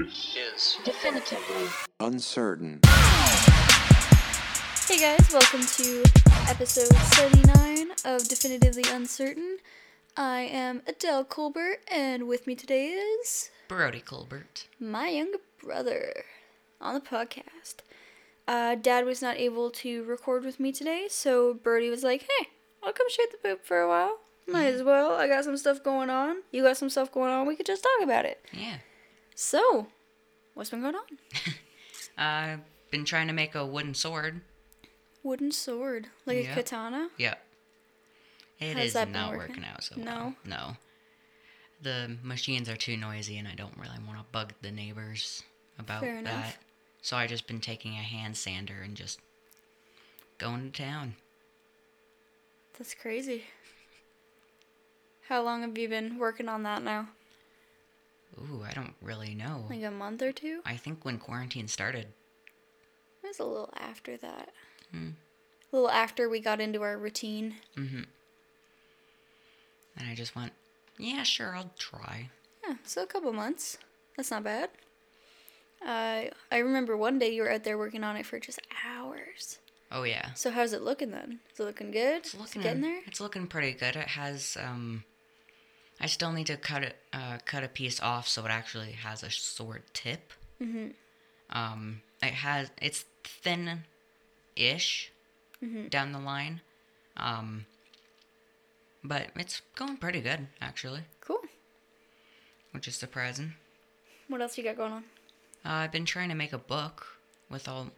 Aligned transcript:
This 0.00 0.34
is 0.34 0.78
definitively 0.82 1.66
uncertain. 2.00 2.80
Hey 4.88 4.98
guys, 4.98 5.30
welcome 5.30 5.60
to 5.60 6.02
episode 6.48 6.96
79 6.96 7.90
of 8.06 8.26
Definitively 8.26 8.84
Uncertain. 8.90 9.58
I 10.16 10.40
am 10.40 10.80
Adele 10.86 11.24
Colbert, 11.24 11.80
and 11.92 12.26
with 12.26 12.46
me 12.46 12.54
today 12.54 12.86
is 12.86 13.50
Brody 13.68 14.00
Colbert. 14.00 14.68
my 14.78 15.08
younger 15.10 15.38
brother 15.62 16.24
on 16.80 16.94
the 16.94 17.00
podcast. 17.00 17.80
Uh, 18.48 18.76
Dad 18.76 19.04
was 19.04 19.20
not 19.20 19.36
able 19.36 19.70
to 19.70 20.02
record 20.04 20.44
with 20.44 20.58
me 20.58 20.72
today, 20.72 21.08
so 21.10 21.52
Brody 21.52 21.90
was 21.90 22.02
like, 22.02 22.22
hey, 22.22 22.46
I'll 22.82 22.94
come 22.94 23.10
shoot 23.10 23.28
the 23.32 23.48
poop 23.48 23.66
for 23.66 23.80
a 23.80 23.88
while. 23.88 24.20
Might 24.48 24.68
as 24.72 24.82
well. 24.82 25.12
I 25.12 25.28
got 25.28 25.44
some 25.44 25.58
stuff 25.58 25.82
going 25.84 26.08
on. 26.08 26.36
You 26.52 26.62
got 26.62 26.78
some 26.78 26.88
stuff 26.88 27.12
going 27.12 27.30
on. 27.30 27.46
We 27.46 27.54
could 27.54 27.66
just 27.66 27.82
talk 27.82 28.02
about 28.02 28.24
it. 28.24 28.42
Yeah. 28.52 28.76
So, 29.42 29.86
what's 30.52 30.68
been 30.68 30.82
going 30.82 30.96
on? 30.96 31.02
I've 32.18 32.60
been 32.90 33.06
trying 33.06 33.26
to 33.28 33.32
make 33.32 33.54
a 33.54 33.64
wooden 33.64 33.94
sword. 33.94 34.42
Wooden 35.22 35.50
sword, 35.50 36.08
like 36.26 36.44
Yeah. 36.44 36.52
a 36.52 36.54
katana. 36.56 37.08
Yep. 37.16 37.42
It 38.58 38.76
How's 38.76 38.84
is 38.84 38.94
not 38.94 39.30
working? 39.32 39.48
working 39.56 39.64
out 39.64 39.82
so 39.82 39.94
No? 39.96 40.04
well. 40.04 40.34
No. 40.44 40.76
The 41.80 42.18
machines 42.22 42.68
are 42.68 42.76
too 42.76 42.98
noisy 42.98 43.38
and 43.38 43.48
I 43.48 43.54
don't 43.54 43.74
really 43.78 43.96
want 44.06 44.18
to 44.18 44.26
bug 44.30 44.52
the 44.60 44.70
neighbors 44.70 45.42
about 45.78 46.02
Fair 46.02 46.18
enough. 46.18 46.34
that. 46.44 46.56
So 47.00 47.16
I 47.16 47.26
just 47.26 47.46
been 47.46 47.60
taking 47.62 47.92
a 47.94 48.02
hand 48.02 48.36
sander 48.36 48.82
and 48.82 48.94
just 48.94 49.20
going 50.36 50.70
to 50.70 50.82
town. 50.82 51.14
That's 52.76 52.92
crazy. 52.92 53.44
How 55.28 55.40
long 55.42 55.62
have 55.62 55.78
you 55.78 55.88
been 55.88 56.18
working 56.18 56.46
on 56.46 56.62
that 56.64 56.82
now? 56.82 57.08
Ooh, 58.38 58.62
I 58.66 58.72
don't 58.72 58.94
really 59.02 59.34
know. 59.34 59.66
Like 59.68 59.82
a 59.82 59.90
month 59.90 60.22
or 60.22 60.32
two? 60.32 60.60
I 60.64 60.76
think 60.76 61.04
when 61.04 61.18
quarantine 61.18 61.68
started. 61.68 62.06
It 63.22 63.26
was 63.26 63.38
a 63.38 63.44
little 63.44 63.72
after 63.76 64.16
that. 64.18 64.50
Hmm. 64.90 65.10
A 65.72 65.76
little 65.76 65.90
after 65.90 66.28
we 66.28 66.40
got 66.40 66.60
into 66.60 66.82
our 66.82 66.96
routine. 66.98 67.56
Mm-hmm. 67.76 68.02
And 69.96 70.08
I 70.08 70.14
just 70.14 70.34
went, 70.34 70.52
yeah, 70.98 71.22
sure, 71.22 71.54
I'll 71.54 71.72
try. 71.78 72.30
Yeah, 72.66 72.76
so 72.84 73.02
a 73.02 73.06
couple 73.06 73.32
months. 73.32 73.78
That's 74.16 74.30
not 74.30 74.44
bad. 74.44 74.70
Uh, 75.84 76.24
I 76.50 76.58
remember 76.58 76.96
one 76.96 77.18
day 77.18 77.32
you 77.32 77.42
were 77.42 77.50
out 77.50 77.64
there 77.64 77.78
working 77.78 78.04
on 78.04 78.16
it 78.16 78.26
for 78.26 78.38
just 78.38 78.60
hours. 78.86 79.58
Oh 79.90 80.02
yeah. 80.04 80.34
So 80.34 80.50
how's 80.50 80.72
it 80.72 80.82
looking 80.82 81.10
then? 81.10 81.40
Is 81.52 81.60
it 81.60 81.64
looking 81.64 81.90
good? 81.90 82.18
It's 82.18 82.34
looking 82.34 82.62
getting 82.62 82.82
there? 82.82 83.00
It's 83.06 83.20
looking 83.20 83.46
pretty 83.46 83.72
good. 83.72 83.96
It 83.96 84.08
has 84.08 84.56
um 84.62 85.04
I 86.00 86.06
still 86.06 86.32
need 86.32 86.46
to 86.46 86.56
cut 86.56 86.82
it 86.82 86.96
uh 87.12 87.38
cut 87.44 87.62
a 87.64 87.68
piece 87.68 88.00
off 88.00 88.26
so 88.28 88.44
it 88.46 88.50
actually 88.50 88.92
has 88.92 89.22
a 89.22 89.30
sword 89.30 89.82
tip. 89.92 90.32
Mhm. 90.60 90.94
Um 91.50 92.02
it 92.22 92.34
has 92.34 92.70
it's 92.80 93.04
thin 93.24 93.84
ish 94.56 95.12
Mm-hmm. 95.62 95.88
down 95.88 96.12
the 96.12 96.18
line. 96.18 96.62
Um 97.16 97.66
but 99.04 99.28
it's 99.36 99.60
going 99.76 99.96
pretty 99.98 100.20
good 100.20 100.46
actually, 100.60 101.02
Cool. 101.20 101.40
which 102.72 102.86
is 102.88 102.96
surprising. 102.96 103.54
What 104.28 104.40
else 104.40 104.56
you 104.58 104.64
got 104.64 104.76
going 104.76 104.92
on? 104.92 105.04
Uh, 105.64 105.84
I've 105.84 105.92
been 105.92 106.04
trying 106.06 106.28
to 106.30 106.34
make 106.34 106.52
a 106.52 106.58
book 106.58 107.06
with 107.50 107.68
all 107.68 107.90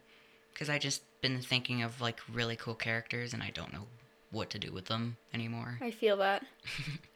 cuz 0.55 0.69
I 0.69 0.77
just 0.79 1.03
been 1.21 1.41
thinking 1.41 1.81
of 1.83 2.01
like 2.01 2.19
really 2.29 2.55
cool 2.57 2.75
characters 2.75 3.33
and 3.33 3.41
I 3.43 3.49
don't 3.51 3.71
know 3.71 3.87
what 4.31 4.49
to 4.51 4.59
do 4.59 4.71
with 4.73 4.85
them 4.85 5.15
anymore. 5.33 5.77
I 5.81 5.91
feel 5.91 6.17
that. 6.17 6.43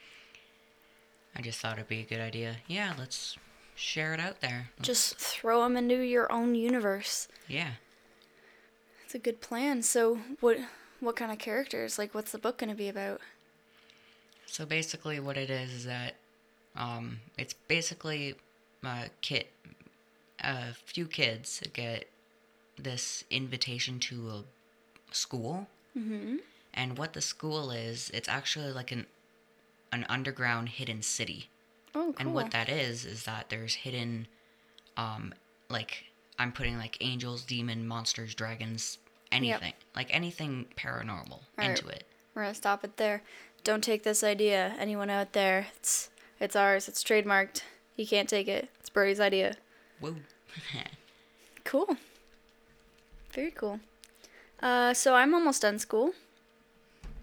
I 1.38 1.42
just 1.42 1.60
thought 1.60 1.74
it'd 1.74 1.88
be 1.88 2.00
a 2.02 2.04
good 2.06 2.20
idea. 2.20 2.58
Yeah, 2.68 2.94
let's 2.98 3.38
share 3.76 4.14
it 4.14 4.20
out 4.20 4.42
there. 4.42 4.70
Just 4.82 5.18
throw 5.18 5.62
them 5.64 5.78
into 5.78 5.98
your 6.02 6.32
own 6.32 6.56
universe. 6.56 7.28
Yeah. 7.48 7.72
It's 9.06 9.14
a 9.16 9.20
good 9.20 9.40
plan. 9.40 9.84
So 9.84 10.20
what? 10.40 10.58
What 11.00 11.16
kind 11.16 11.32
of 11.32 11.38
characters? 11.38 12.00
Like, 12.00 12.16
what's 12.16 12.32
the 12.32 12.40
book 12.40 12.58
gonna 12.58 12.74
be 12.74 12.90
about? 12.90 13.22
So 14.48 14.66
basically, 14.66 15.20
what 15.20 15.38
it 15.38 15.52
is 15.52 15.72
is 15.72 15.86
that 15.86 16.16
um, 16.76 17.20
it's 17.38 17.54
basically 17.54 18.34
a 18.84 19.10
kid, 19.22 19.46
a 20.40 20.74
few 20.86 21.06
kids 21.06 21.62
get 21.74 22.10
this 22.80 23.24
invitation 23.30 24.00
to 24.00 24.30
a 24.30 24.44
school, 25.14 25.68
Mm-hmm. 25.98 26.36
and 26.76 26.96
what 26.98 27.14
the 27.14 27.22
school 27.22 27.72
is, 27.72 28.12
it's 28.14 28.30
actually 28.30 28.72
like 28.72 28.92
an 28.92 29.06
an 29.92 30.06
underground 30.10 30.70
hidden 30.70 31.02
city. 31.02 31.50
Oh, 31.96 32.14
cool. 32.14 32.16
And 32.20 32.34
what 32.34 32.52
that 32.52 32.70
is 32.70 33.06
is 33.06 33.24
that 33.24 33.50
there's 33.50 33.74
hidden, 33.74 34.28
um, 34.98 35.34
like 35.70 36.06
I'm 36.38 36.52
putting 36.52 36.78
like 36.78 36.98
angels, 37.02 37.44
demon, 37.44 37.88
monsters, 37.88 38.36
dragons, 38.36 39.00
anything, 39.32 39.74
like 39.96 40.14
anything 40.14 40.68
paranormal 40.78 41.42
Alright. 41.58 41.78
into 41.78 41.88
it. 41.88 42.04
We're 42.36 42.44
gonna 42.44 42.54
stop 42.54 42.84
it 42.84 42.98
there. 42.98 43.24
Don't 43.64 43.84
take 43.84 44.04
this 44.04 44.24
idea. 44.24 44.76
Anyone 44.78 45.10
out 45.10 45.34
there? 45.34 45.68
It's 45.78 46.10
it's 46.40 46.56
ours. 46.56 46.88
It's 46.88 47.04
trademarked. 47.04 47.62
You 47.96 48.06
can't 48.06 48.30
take 48.30 48.48
it. 48.48 48.70
It's 48.80 48.90
Brody's 48.90 49.20
idea. 49.20 49.56
Whoa. 50.00 50.16
Cool. 51.64 51.98
Very 53.34 53.52
cool. 53.52 53.82
Uh, 54.62 54.94
so 54.94 55.16
I'm 55.16 55.34
almost 55.34 55.64
done 55.64 55.80
school. 55.80 56.14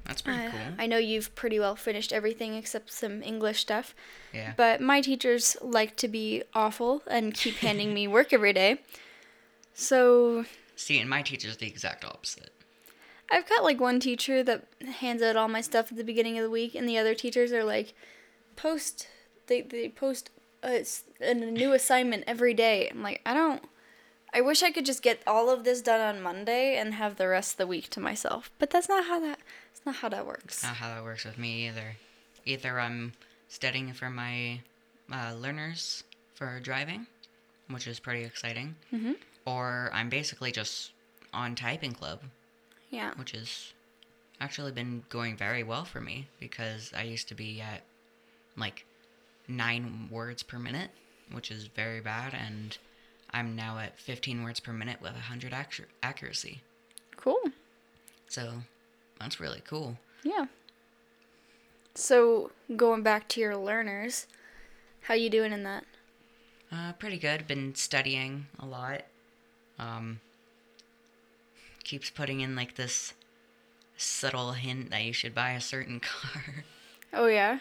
That's 0.04 0.22
pretty 0.22 0.47
I, 0.47 0.50
cool. 0.50 0.60
I 0.78 0.87
know 0.87 0.98
you've 0.98 1.34
pretty 1.34 1.59
well 1.59 1.76
finished 1.76 2.12
everything 2.12 2.54
except 2.54 2.92
some 2.92 3.22
English 3.22 3.60
stuff. 3.60 3.94
yeah. 4.32 4.53
But 4.56 4.81
my 4.81 5.00
teachers 5.00 5.56
like 5.62 5.97
to 5.97 6.09
be 6.09 6.42
awful 6.54 7.03
and 7.06 7.32
keep 7.34 7.56
handing 7.56 7.94
me 7.94 8.06
work 8.06 8.32
every 8.32 8.53
day. 8.53 8.81
So 9.72 10.44
See, 10.76 10.98
and 10.98 11.09
my 11.09 11.22
teacher's 11.22 11.56
the 11.56 11.66
exact 11.66 12.04
opposite. 12.04 12.50
I've 13.31 13.48
got 13.48 13.65
like 13.65 13.81
one 13.81 14.00
teacher 14.00 14.42
that 14.42 14.66
hands 15.00 15.22
out 15.22 15.37
all 15.37 15.48
my 15.48 15.60
stuff 15.60 15.91
at 15.91 15.97
the 15.97 16.04
beginning 16.04 16.38
of 16.38 16.44
the 16.44 16.50
week, 16.50 16.75
and 16.75 16.88
the 16.88 16.98
other 16.98 17.15
teachers 17.15 17.53
are 17.53 17.65
like, 17.65 17.94
post, 18.56 19.09
they, 19.47 19.62
they 19.62 19.88
post 19.88 20.31
a 20.62 21.34
new 21.34 21.72
assignment 21.72 22.25
every 22.26 22.54
day. 22.54 22.88
I'm 22.91 23.03
like, 23.03 23.21
I 23.25 23.34
don't, 23.34 23.62
I 24.32 24.41
wish 24.41 24.62
I 24.62 24.71
could 24.71 24.86
just 24.86 25.03
get 25.03 25.22
all 25.26 25.50
of 25.50 25.65
this 25.65 25.81
done 25.81 26.00
on 26.00 26.22
Monday 26.22 26.76
and 26.76 26.94
have 26.94 27.16
the 27.16 27.28
rest 27.28 27.53
of 27.53 27.59
the 27.59 27.66
week 27.66 27.91
to 27.91 28.00
myself. 28.00 28.50
But 28.59 28.71
that's 28.71 28.88
not 28.88 29.06
how 29.06 29.21
that, 29.21 29.38
it's 29.84 29.87
not 29.87 29.95
how 29.97 30.09
that 30.09 30.27
works. 30.27 30.62
Not 30.62 30.77
how 30.77 30.95
that 30.95 31.03
works 31.05 31.25
with 31.25 31.39
me 31.39 31.69
either. 31.69 31.97
Either 32.47 32.78
I'm 32.81 33.12
studying 33.49 33.93
for 33.93 34.11
my 34.11 34.61
uh, 35.12 35.34
learners 35.39 36.05
for 36.34 36.61
driving, 36.61 37.06
which 37.71 37.87
is 37.87 38.00
pretty 38.00 38.25
exciting, 38.25 38.77
Mm-hmm. 38.93 39.12
or 39.47 39.91
I'm 39.93 40.09
basically 40.09 40.53
just 40.53 40.93
on 41.33 41.55
typing 41.55 41.93
club, 41.93 42.21
Yeah. 42.91 43.12
which 43.17 43.33
has 43.33 43.72
actually 44.41 44.72
been 44.72 45.05
going 45.09 45.37
very 45.37 45.62
well 45.62 45.84
for 45.84 46.01
me 46.01 46.28
because 46.41 46.93
I 46.97 47.03
used 47.03 47.28
to 47.28 47.34
be 47.34 47.61
at 47.61 47.83
like 48.56 48.84
nine 49.49 50.09
words 50.11 50.43
per 50.43 50.59
minute, 50.59 50.91
which 51.33 51.51
is 51.51 51.66
very 51.66 52.01
bad, 52.01 52.34
and 52.34 52.77
I'm 53.33 53.55
now 53.56 53.78
at 53.78 53.99
15 53.99 54.43
words 54.45 54.61
per 54.61 54.72
minute 54.72 55.01
with 55.01 55.12
100 55.12 55.53
accu- 55.53 55.84
accuracy. 56.03 56.62
Cool. 57.16 57.41
So 58.28 58.62
that's 59.19 59.41
really 59.41 59.63
cool. 59.67 59.99
Yeah. 60.23 60.47
So 61.95 62.51
going 62.77 63.03
back 63.03 63.29
to 63.31 63.41
your 63.41 63.57
learners, 63.57 64.27
how 65.03 65.15
you 65.15 65.31
doing 65.31 65.53
in 65.53 65.63
that? 65.65 65.85
Uh, 66.73 66.93
pretty 66.95 67.19
good. 67.19 67.47
Been 67.47 67.75
studying 67.75 68.47
a 68.59 68.67
lot. 68.67 69.03
Um, 69.79 70.21
keeps 71.85 72.11
putting 72.11 72.41
in 72.41 72.57
like 72.57 72.75
this 72.77 73.13
subtle 73.97 74.53
hint 74.53 74.91
that 74.91 75.05
you 75.05 75.13
should 75.13 75.35
buy 75.35 75.51
a 75.53 75.61
certain 75.61 76.01
car, 76.01 76.65
Oh 77.13 77.27
yeah. 77.27 77.61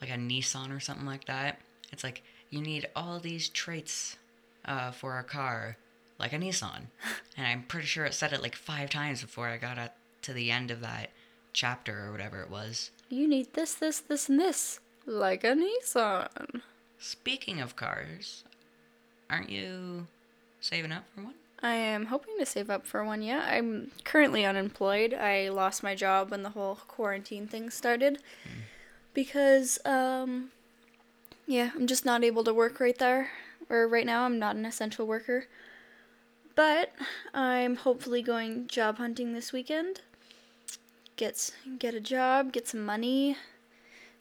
like 0.00 0.10
a 0.10 0.14
Nissan 0.14 0.74
or 0.74 0.80
something 0.80 1.06
like 1.06 1.26
that. 1.26 1.58
It's 1.92 2.04
like 2.04 2.22
you 2.50 2.60
need 2.62 2.86
all 2.96 3.18
these 3.18 3.48
traits 3.48 4.16
uh, 4.64 4.90
for 4.90 5.18
a 5.18 5.24
car, 5.24 5.76
like 6.18 6.32
a 6.32 6.36
Nissan. 6.38 6.86
and 7.36 7.46
I'm 7.46 7.62
pretty 7.64 7.86
sure 7.86 8.04
it 8.06 8.14
said 8.14 8.32
it 8.32 8.42
like 8.42 8.54
five 8.56 8.88
times 8.90 9.20
before 9.20 9.48
I 9.48 9.56
got 9.58 9.76
at, 9.78 9.96
to 10.26 10.32
the 10.32 10.50
end 10.50 10.70
of 10.70 10.80
that 10.80 11.10
chapter 11.52 12.06
or 12.06 12.12
whatever 12.12 12.42
it 12.42 12.50
was. 12.50 12.90
You 13.08 13.28
need 13.28 13.54
this, 13.54 13.74
this, 13.74 14.00
this, 14.00 14.28
and 14.28 14.38
this, 14.38 14.80
like 15.06 15.44
a 15.44 15.54
Nissan. 15.54 16.60
Speaking 16.98 17.60
of 17.60 17.76
cars, 17.76 18.42
aren't 19.30 19.50
you 19.50 20.08
saving 20.60 20.90
up 20.92 21.04
for 21.14 21.22
one? 21.22 21.34
I 21.62 21.74
am 21.74 22.06
hoping 22.06 22.34
to 22.38 22.44
save 22.44 22.70
up 22.70 22.84
for 22.86 23.04
one. 23.04 23.22
Yeah, 23.22 23.46
I'm 23.48 23.92
currently 24.04 24.44
unemployed. 24.44 25.14
I 25.14 25.48
lost 25.48 25.82
my 25.82 25.94
job 25.94 26.30
when 26.30 26.42
the 26.42 26.50
whole 26.50 26.78
quarantine 26.88 27.46
thing 27.46 27.70
started 27.70 28.18
because, 29.14 29.78
um, 29.84 30.50
yeah, 31.46 31.70
I'm 31.74 31.86
just 31.86 32.04
not 32.04 32.24
able 32.24 32.44
to 32.44 32.52
work 32.52 32.80
right 32.80 32.98
there. 32.98 33.30
Or 33.70 33.86
right 33.88 34.06
now, 34.06 34.24
I'm 34.24 34.38
not 34.38 34.56
an 34.56 34.66
essential 34.66 35.06
worker. 35.06 35.46
But 36.54 36.92
I'm 37.34 37.76
hopefully 37.76 38.22
going 38.22 38.66
job 38.66 38.98
hunting 38.98 39.32
this 39.32 39.52
weekend. 39.52 40.00
Get 41.16 41.50
get 41.78 41.94
a 41.94 42.00
job, 42.00 42.52
get 42.52 42.68
some 42.68 42.84
money 42.84 43.36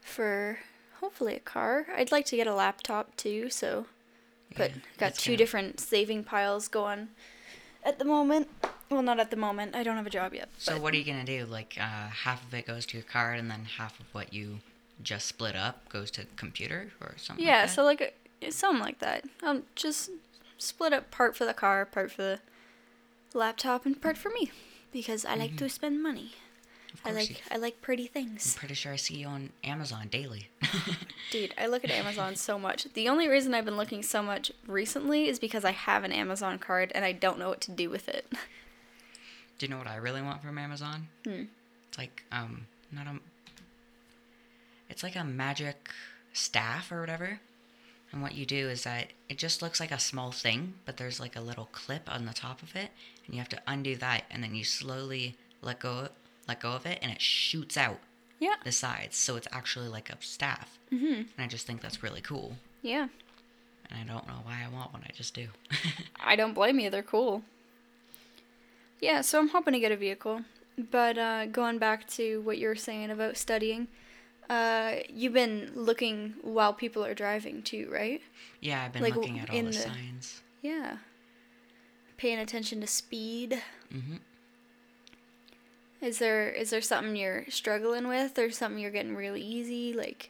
for 0.01 0.59
hopefully 1.01 1.35
a 1.35 1.39
car. 1.39 1.87
I'd 1.95 2.11
like 2.11 2.25
to 2.27 2.35
get 2.37 2.47
a 2.47 2.53
laptop 2.55 3.15
too, 3.17 3.49
so 3.49 3.85
But 4.55 4.71
Yeah, 4.71 4.77
got 4.97 5.15
two 5.15 5.31
good. 5.31 5.37
different 5.37 5.79
saving 5.79 6.23
piles 6.23 6.67
going 6.69 7.09
at 7.83 7.99
the 7.99 8.05
moment. 8.05 8.47
Well, 8.89 9.01
not 9.01 9.19
at 9.19 9.29
the 9.31 9.35
moment. 9.35 9.75
I 9.75 9.83
don't 9.83 9.97
have 9.97 10.07
a 10.07 10.11
job 10.11 10.33
yet. 10.33 10.47
So 10.57 10.73
but- 10.73 10.81
what 10.83 10.93
are 10.93 10.97
you 10.97 11.03
gonna 11.03 11.25
do? 11.25 11.45
Like 11.45 11.75
uh, 11.77 12.07
half 12.07 12.45
of 12.47 12.53
it 12.53 12.65
goes 12.65 12.85
to 12.87 12.97
your 12.97 13.03
card, 13.05 13.39
and 13.39 13.51
then 13.51 13.65
half 13.77 13.99
of 13.99 14.05
what 14.13 14.31
you 14.33 14.59
just 15.03 15.25
split 15.27 15.55
up 15.55 15.89
goes 15.89 16.09
to 16.11 16.25
computer 16.37 16.91
or 17.01 17.15
something. 17.17 17.45
Yeah, 17.45 17.61
like 17.61 17.69
so 17.71 17.83
like 17.83 18.01
uh, 18.45 18.51
something 18.51 18.81
like 18.81 18.99
that. 18.99 19.25
Um, 19.43 19.63
just 19.75 20.11
split 20.57 20.93
up 20.93 21.11
part 21.11 21.35
for 21.35 21.43
the 21.45 21.53
car, 21.53 21.83
part 21.85 22.11
for 22.11 22.21
the 22.21 22.39
laptop, 23.33 23.85
and 23.85 24.01
part 24.01 24.17
for 24.17 24.29
me 24.29 24.51
because 24.93 25.25
I 25.25 25.35
like 25.35 25.57
to 25.57 25.67
spend 25.67 26.01
money. 26.01 26.31
I 27.03 27.11
like 27.11 27.29
you- 27.29 27.35
I 27.51 27.57
like 27.57 27.81
pretty 27.81 28.07
things. 28.07 28.53
I'm 28.55 28.59
pretty 28.59 28.75
sure 28.75 28.93
I 28.93 28.95
see 28.95 29.15
you 29.17 29.27
on 29.27 29.49
Amazon 29.63 30.07
daily. 30.09 30.47
Dude, 31.31 31.53
I 31.57 31.65
look 31.67 31.83
at 31.83 31.91
Amazon 31.91 32.35
so 32.35 32.57
much. 32.59 32.85
The 32.93 33.09
only 33.09 33.27
reason 33.27 33.53
I've 33.53 33.65
been 33.65 33.77
looking 33.77 34.03
so 34.03 34.21
much 34.23 34.51
recently 34.67 35.27
is 35.27 35.39
because 35.39 35.65
I 35.65 35.71
have 35.71 36.03
an 36.03 36.11
Amazon 36.11 36.59
card 36.59 36.91
and 36.95 37.03
I 37.03 37.11
don't 37.11 37.39
know 37.39 37.49
what 37.49 37.61
to 37.61 37.71
do 37.71 37.89
with 37.89 38.07
it. 38.07 38.31
Do 39.57 39.65
you 39.65 39.69
know 39.69 39.77
what 39.77 39.87
I 39.87 39.95
really 39.95 40.21
want 40.21 40.41
from 40.41 40.57
Amazon? 40.57 41.07
Hmm. 41.25 41.43
It's 41.89 41.97
like 41.97 42.23
um 42.31 42.67
not 42.91 43.07
a. 43.07 43.19
It's 44.89 45.03
like 45.03 45.15
a 45.15 45.23
magic 45.23 45.89
staff 46.33 46.91
or 46.91 46.99
whatever. 46.99 47.39
And 48.11 48.21
what 48.21 48.35
you 48.35 48.45
do 48.45 48.69
is 48.69 48.83
that 48.83 49.07
it 49.29 49.37
just 49.37 49.61
looks 49.61 49.79
like 49.79 49.91
a 49.91 49.99
small 49.99 50.31
thing, 50.31 50.75
but 50.85 50.97
there's 50.97 51.19
like 51.19 51.35
a 51.35 51.41
little 51.41 51.67
clip 51.71 52.09
on 52.13 52.25
the 52.25 52.33
top 52.33 52.61
of 52.61 52.75
it, 52.75 52.91
and 53.25 53.33
you 53.35 53.39
have 53.39 53.49
to 53.49 53.61
undo 53.67 53.95
that, 53.97 54.23
and 54.29 54.43
then 54.43 54.55
you 54.55 54.63
slowly 54.63 55.35
let 55.61 55.79
go 55.79 56.09
let 56.47 56.59
go 56.61 56.71
of 56.71 56.85
it, 56.85 56.99
and 57.01 57.11
it 57.11 57.21
shoots 57.21 57.77
out 57.77 57.99
Yeah. 58.39 58.55
the 58.63 58.71
sides, 58.71 59.17
so 59.17 59.35
it's 59.35 59.47
actually 59.51 59.87
like 59.87 60.09
a 60.09 60.17
staff. 60.19 60.77
Mm-hmm. 60.91 61.05
And 61.13 61.27
I 61.39 61.47
just 61.47 61.65
think 61.67 61.81
that's 61.81 62.03
really 62.03 62.21
cool. 62.21 62.57
Yeah. 62.81 63.07
And 63.89 63.99
I 64.09 64.13
don't 64.13 64.27
know 64.27 64.39
why 64.43 64.59
I 64.65 64.73
want 64.73 64.93
one. 64.93 65.03
I 65.07 65.11
just 65.13 65.33
do. 65.33 65.47
I 66.23 66.35
don't 66.35 66.53
blame 66.53 66.79
you. 66.79 66.89
They're 66.89 67.03
cool. 67.03 67.43
Yeah, 69.01 69.21
so 69.21 69.39
I'm 69.39 69.49
hoping 69.49 69.73
to 69.73 69.79
get 69.79 69.91
a 69.91 69.97
vehicle. 69.97 70.41
But 70.77 71.17
uh, 71.17 71.45
going 71.45 71.77
back 71.77 72.07
to 72.09 72.41
what 72.41 72.57
you 72.57 72.67
were 72.67 72.75
saying 72.75 73.09
about 73.11 73.37
studying, 73.37 73.87
uh, 74.49 74.95
you've 75.09 75.33
been 75.33 75.71
looking 75.73 76.33
while 76.41 76.73
people 76.73 77.05
are 77.05 77.13
driving 77.13 77.61
too, 77.61 77.89
right? 77.91 78.21
yeah, 78.61 78.83
I've 78.83 78.93
been 78.93 79.01
Like, 79.03 79.15
looking 79.15 79.39
at 79.39 79.49
all 79.49 79.55
the, 79.55 79.63
the- 79.67 79.73
signs. 79.73 80.41
Yeah. 80.61 80.97
Paying 82.17 82.39
attention 82.39 82.81
to 82.81 82.87
speed. 82.87 83.61
hmm 83.91 84.15
Is 86.05 86.19
there 86.19 86.49
is 86.51 86.69
there 86.69 86.81
something 86.81 87.15
you're 87.15 87.45
struggling 87.49 88.07
with, 88.07 88.37
or 88.37 88.51
something 88.51 88.79
you're 88.79 88.91
getting 88.91 89.15
really 89.15 89.41
easy? 89.41 89.91
Like, 89.91 90.29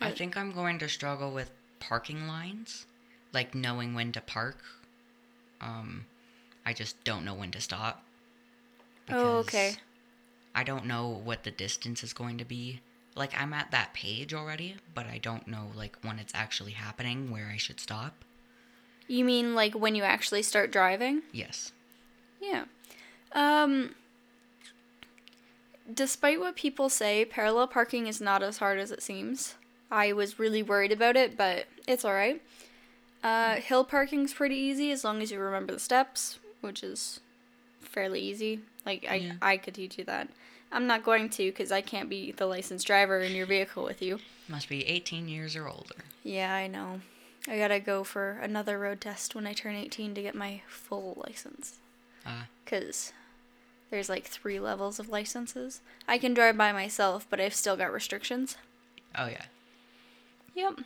I 0.00 0.12
think 0.12 0.36
I'm 0.36 0.52
going 0.52 0.78
to 0.78 0.88
struggle 0.88 1.32
with 1.32 1.50
parking 1.80 2.28
lines, 2.28 2.86
like 3.32 3.52
knowing 3.52 3.92
when 3.92 4.12
to 4.12 4.20
park. 4.20 4.58
Um, 5.60 6.06
I 6.64 6.72
just 6.72 7.02
don't 7.02 7.24
know 7.24 7.34
when 7.34 7.50
to 7.50 7.60
stop. 7.60 8.04
Oh, 9.10 9.38
okay. 9.38 9.74
I 10.54 10.62
don't 10.62 10.86
know 10.86 11.08
what 11.08 11.42
the 11.42 11.50
distance 11.50 12.04
is 12.04 12.12
going 12.12 12.38
to 12.38 12.44
be. 12.44 12.80
Like 13.16 13.32
I'm 13.36 13.52
at 13.52 13.72
that 13.72 13.92
page 13.92 14.32
already, 14.32 14.76
but 14.94 15.06
I 15.06 15.18
don't 15.18 15.48
know 15.48 15.72
like 15.74 15.96
when 16.02 16.20
it's 16.20 16.34
actually 16.36 16.72
happening 16.72 17.32
where 17.32 17.50
I 17.52 17.56
should 17.56 17.80
stop. 17.80 18.24
you 19.08 19.24
mean 19.24 19.56
like 19.56 19.74
when 19.74 19.96
you 19.96 20.04
actually 20.04 20.42
start 20.42 20.70
driving? 20.70 21.22
Yes. 21.32 21.72
Yeah. 22.40 22.66
Um 23.32 23.96
despite 25.94 26.40
what 26.40 26.56
people 26.56 26.88
say, 26.88 27.24
parallel 27.24 27.66
parking 27.68 28.06
is 28.06 28.20
not 28.20 28.42
as 28.42 28.58
hard 28.58 28.78
as 28.78 28.90
it 28.90 29.02
seems. 29.02 29.54
I 29.90 30.12
was 30.12 30.38
really 30.38 30.62
worried 30.62 30.92
about 30.92 31.16
it, 31.16 31.36
but 31.36 31.66
it's 31.86 32.04
all 32.04 32.14
right. 32.14 32.40
Uh 33.22 33.56
hill 33.56 33.84
parking's 33.84 34.32
pretty 34.32 34.56
easy 34.56 34.90
as 34.90 35.04
long 35.04 35.20
as 35.20 35.30
you 35.30 35.38
remember 35.38 35.72
the 35.72 35.80
steps, 35.80 36.38
which 36.60 36.82
is 36.82 37.20
fairly 37.80 38.20
easy. 38.20 38.60
Like 38.86 39.06
I 39.08 39.14
Yeah. 39.16 39.32
I 39.42 39.56
could 39.56 39.74
teach 39.74 39.98
you 39.98 40.04
that. 40.04 40.28
I'm 40.72 40.86
not 40.86 41.04
going 41.04 41.28
to 41.30 41.52
cuz 41.52 41.70
I 41.72 41.80
can't 41.80 42.08
be 42.08 42.32
the 42.32 42.46
licensed 42.46 42.86
driver 42.86 43.20
in 43.20 43.34
your 43.34 43.46
vehicle 43.46 43.84
with 43.84 44.00
you. 44.00 44.20
Must 44.48 44.68
be 44.68 44.86
18 44.86 45.28
years 45.28 45.54
or 45.56 45.68
older. 45.68 45.96
Yeah, 46.22 46.54
I 46.54 46.66
know. 46.66 47.00
I 47.48 47.56
got 47.58 47.68
to 47.68 47.80
go 47.80 48.04
for 48.04 48.32
another 48.32 48.78
road 48.78 49.00
test 49.00 49.34
when 49.34 49.46
I 49.46 49.52
turn 49.54 49.74
18 49.74 50.14
to 50.14 50.22
get 50.22 50.34
my 50.34 50.62
full 50.68 51.22
license. 51.26 51.78
Uh, 52.26 52.42
because 52.64 53.12
there's 53.90 54.08
like 54.08 54.26
three 54.26 54.60
levels 54.60 54.98
of 54.98 55.08
licenses. 55.08 55.80
I 56.06 56.18
can 56.18 56.34
drive 56.34 56.56
by 56.56 56.72
myself, 56.72 57.26
but 57.28 57.40
I've 57.40 57.54
still 57.54 57.76
got 57.76 57.92
restrictions. 57.92 58.56
oh 59.16 59.26
yeah. 59.26 59.44
Yep. 60.54 60.80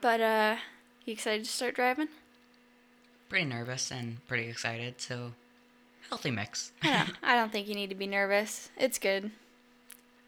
But 0.00 0.20
uh, 0.20 0.56
you 1.04 1.12
excited 1.12 1.44
to 1.44 1.50
start 1.50 1.74
driving? 1.74 2.08
Pretty 3.28 3.44
nervous 3.44 3.90
and 3.90 4.26
pretty 4.26 4.48
excited, 4.48 5.00
so 5.00 5.32
healthy 6.08 6.30
mix. 6.30 6.72
I 6.82 6.88
don't, 7.04 7.16
I 7.22 7.36
don't 7.36 7.52
think 7.52 7.68
you 7.68 7.74
need 7.74 7.90
to 7.90 7.94
be 7.96 8.06
nervous. 8.06 8.70
It's 8.76 8.98
good. 8.98 9.30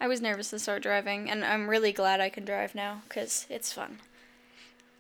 I 0.01 0.09
was 0.09 0.21
nervous 0.21 0.51
to 0.51 0.59
start 0.59 0.83
driving, 0.83 1.31
and 1.31 1.45
I'm 1.45 1.69
really 1.71 1.93
glad 1.93 2.21
I 2.21 2.29
can 2.29 2.45
drive 2.45 2.75
now 2.75 3.03
because 3.09 3.47
it's 3.49 3.73
fun. 3.73 4.01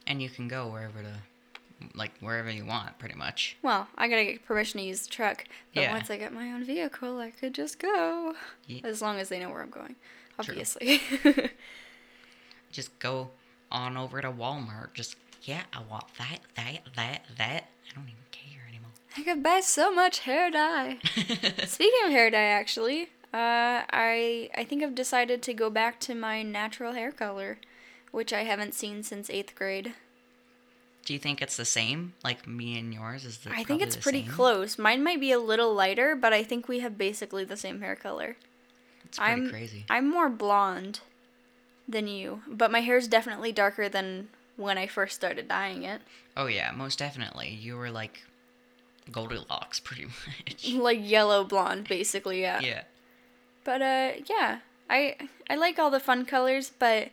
and 0.06 0.22
you 0.22 0.30
can 0.30 0.48
go 0.48 0.68
wherever 0.68 1.02
the 1.02 1.14
like 1.94 2.12
wherever 2.20 2.50
you 2.50 2.64
want 2.64 2.98
pretty 2.98 3.14
much. 3.14 3.56
Well, 3.62 3.88
I 3.96 4.08
gotta 4.08 4.24
get 4.24 4.44
permission 4.44 4.80
to 4.80 4.86
use 4.86 5.02
the 5.06 5.10
truck, 5.10 5.44
but 5.74 5.82
Yeah. 5.82 5.92
once 5.92 6.10
I 6.10 6.16
get 6.16 6.32
my 6.32 6.52
own 6.52 6.64
vehicle, 6.64 7.18
I 7.18 7.30
could 7.30 7.54
just 7.54 7.78
go. 7.78 8.34
Ye- 8.66 8.80
As 8.84 9.00
long 9.02 9.18
as 9.18 9.28
they 9.28 9.38
know 9.40 9.50
where 9.50 9.62
I'm 9.62 9.70
going, 9.70 9.96
obviously. 10.38 11.00
Just 12.70 12.98
go 12.98 13.30
on 13.70 13.96
over 13.96 14.20
to 14.20 14.30
Walmart. 14.30 14.94
Just 14.94 15.16
yeah, 15.42 15.62
I 15.72 15.82
want 15.90 16.04
that, 16.18 16.38
that, 16.54 16.78
that, 16.96 17.22
that. 17.36 17.64
I 17.90 17.94
don't 17.94 18.04
even 18.08 18.22
care 18.30 18.62
anymore. 18.68 18.90
I 19.16 19.22
could 19.22 19.42
buy 19.42 19.60
so 19.60 19.92
much 19.92 20.20
hair 20.20 20.50
dye. 20.50 20.98
Speaking 21.66 22.00
of 22.06 22.10
hair 22.12 22.30
dye, 22.30 22.38
actually, 22.44 23.02
uh, 23.34 23.84
I 23.92 24.48
I 24.54 24.64
think 24.64 24.82
I've 24.82 24.94
decided 24.94 25.42
to 25.42 25.54
go 25.54 25.68
back 25.68 26.00
to 26.00 26.14
my 26.14 26.42
natural 26.42 26.92
hair 26.92 27.12
color, 27.12 27.58
which 28.10 28.32
I 28.32 28.44
haven't 28.44 28.74
seen 28.74 29.02
since 29.02 29.28
eighth 29.28 29.54
grade. 29.54 29.92
Do 31.04 31.12
you 31.12 31.18
think 31.18 31.42
it's 31.42 31.56
the 31.56 31.64
same? 31.64 32.14
Like 32.22 32.46
me 32.46 32.78
and 32.78 32.92
yours 32.94 33.24
is 33.24 33.38
the 33.38 33.50
same? 33.50 33.58
I 33.58 33.64
think 33.64 33.82
it's 33.82 33.96
pretty 33.96 34.22
same? 34.22 34.32
close. 34.32 34.78
Mine 34.78 35.02
might 35.02 35.20
be 35.20 35.32
a 35.32 35.38
little 35.38 35.74
lighter, 35.74 36.14
but 36.14 36.32
I 36.32 36.44
think 36.44 36.68
we 36.68 36.80
have 36.80 36.96
basically 36.96 37.44
the 37.44 37.56
same 37.56 37.80
hair 37.80 37.96
color. 37.96 38.36
It's 39.04 39.18
pretty 39.18 39.32
I'm 39.32 39.50
crazy. 39.50 39.84
I'm 39.90 40.08
more 40.08 40.28
blonde 40.28 41.00
than 41.88 42.06
you, 42.06 42.42
but 42.46 42.70
my 42.70 42.80
hair's 42.80 43.08
definitely 43.08 43.52
darker 43.52 43.88
than 43.88 44.28
when 44.56 44.78
I 44.78 44.86
first 44.86 45.16
started 45.16 45.48
dyeing 45.48 45.82
it. 45.82 46.02
Oh 46.36 46.46
yeah, 46.46 46.70
most 46.70 46.98
definitely. 46.98 47.48
You 47.48 47.76
were 47.76 47.90
like 47.90 48.22
Goldilocks 49.10 49.80
pretty 49.84 50.04
much. 50.04 50.72
Like 50.72 51.00
yellow 51.02 51.44
blonde, 51.44 51.88
basically, 51.88 52.40
yeah. 52.40 52.60
yeah. 52.60 52.82
But 53.64 53.82
uh 53.82 54.12
yeah, 54.28 54.60
I 54.88 55.16
I 55.50 55.56
like 55.56 55.78
all 55.78 55.90
the 55.90 56.00
fun 56.00 56.24
colors, 56.24 56.72
but 56.78 57.10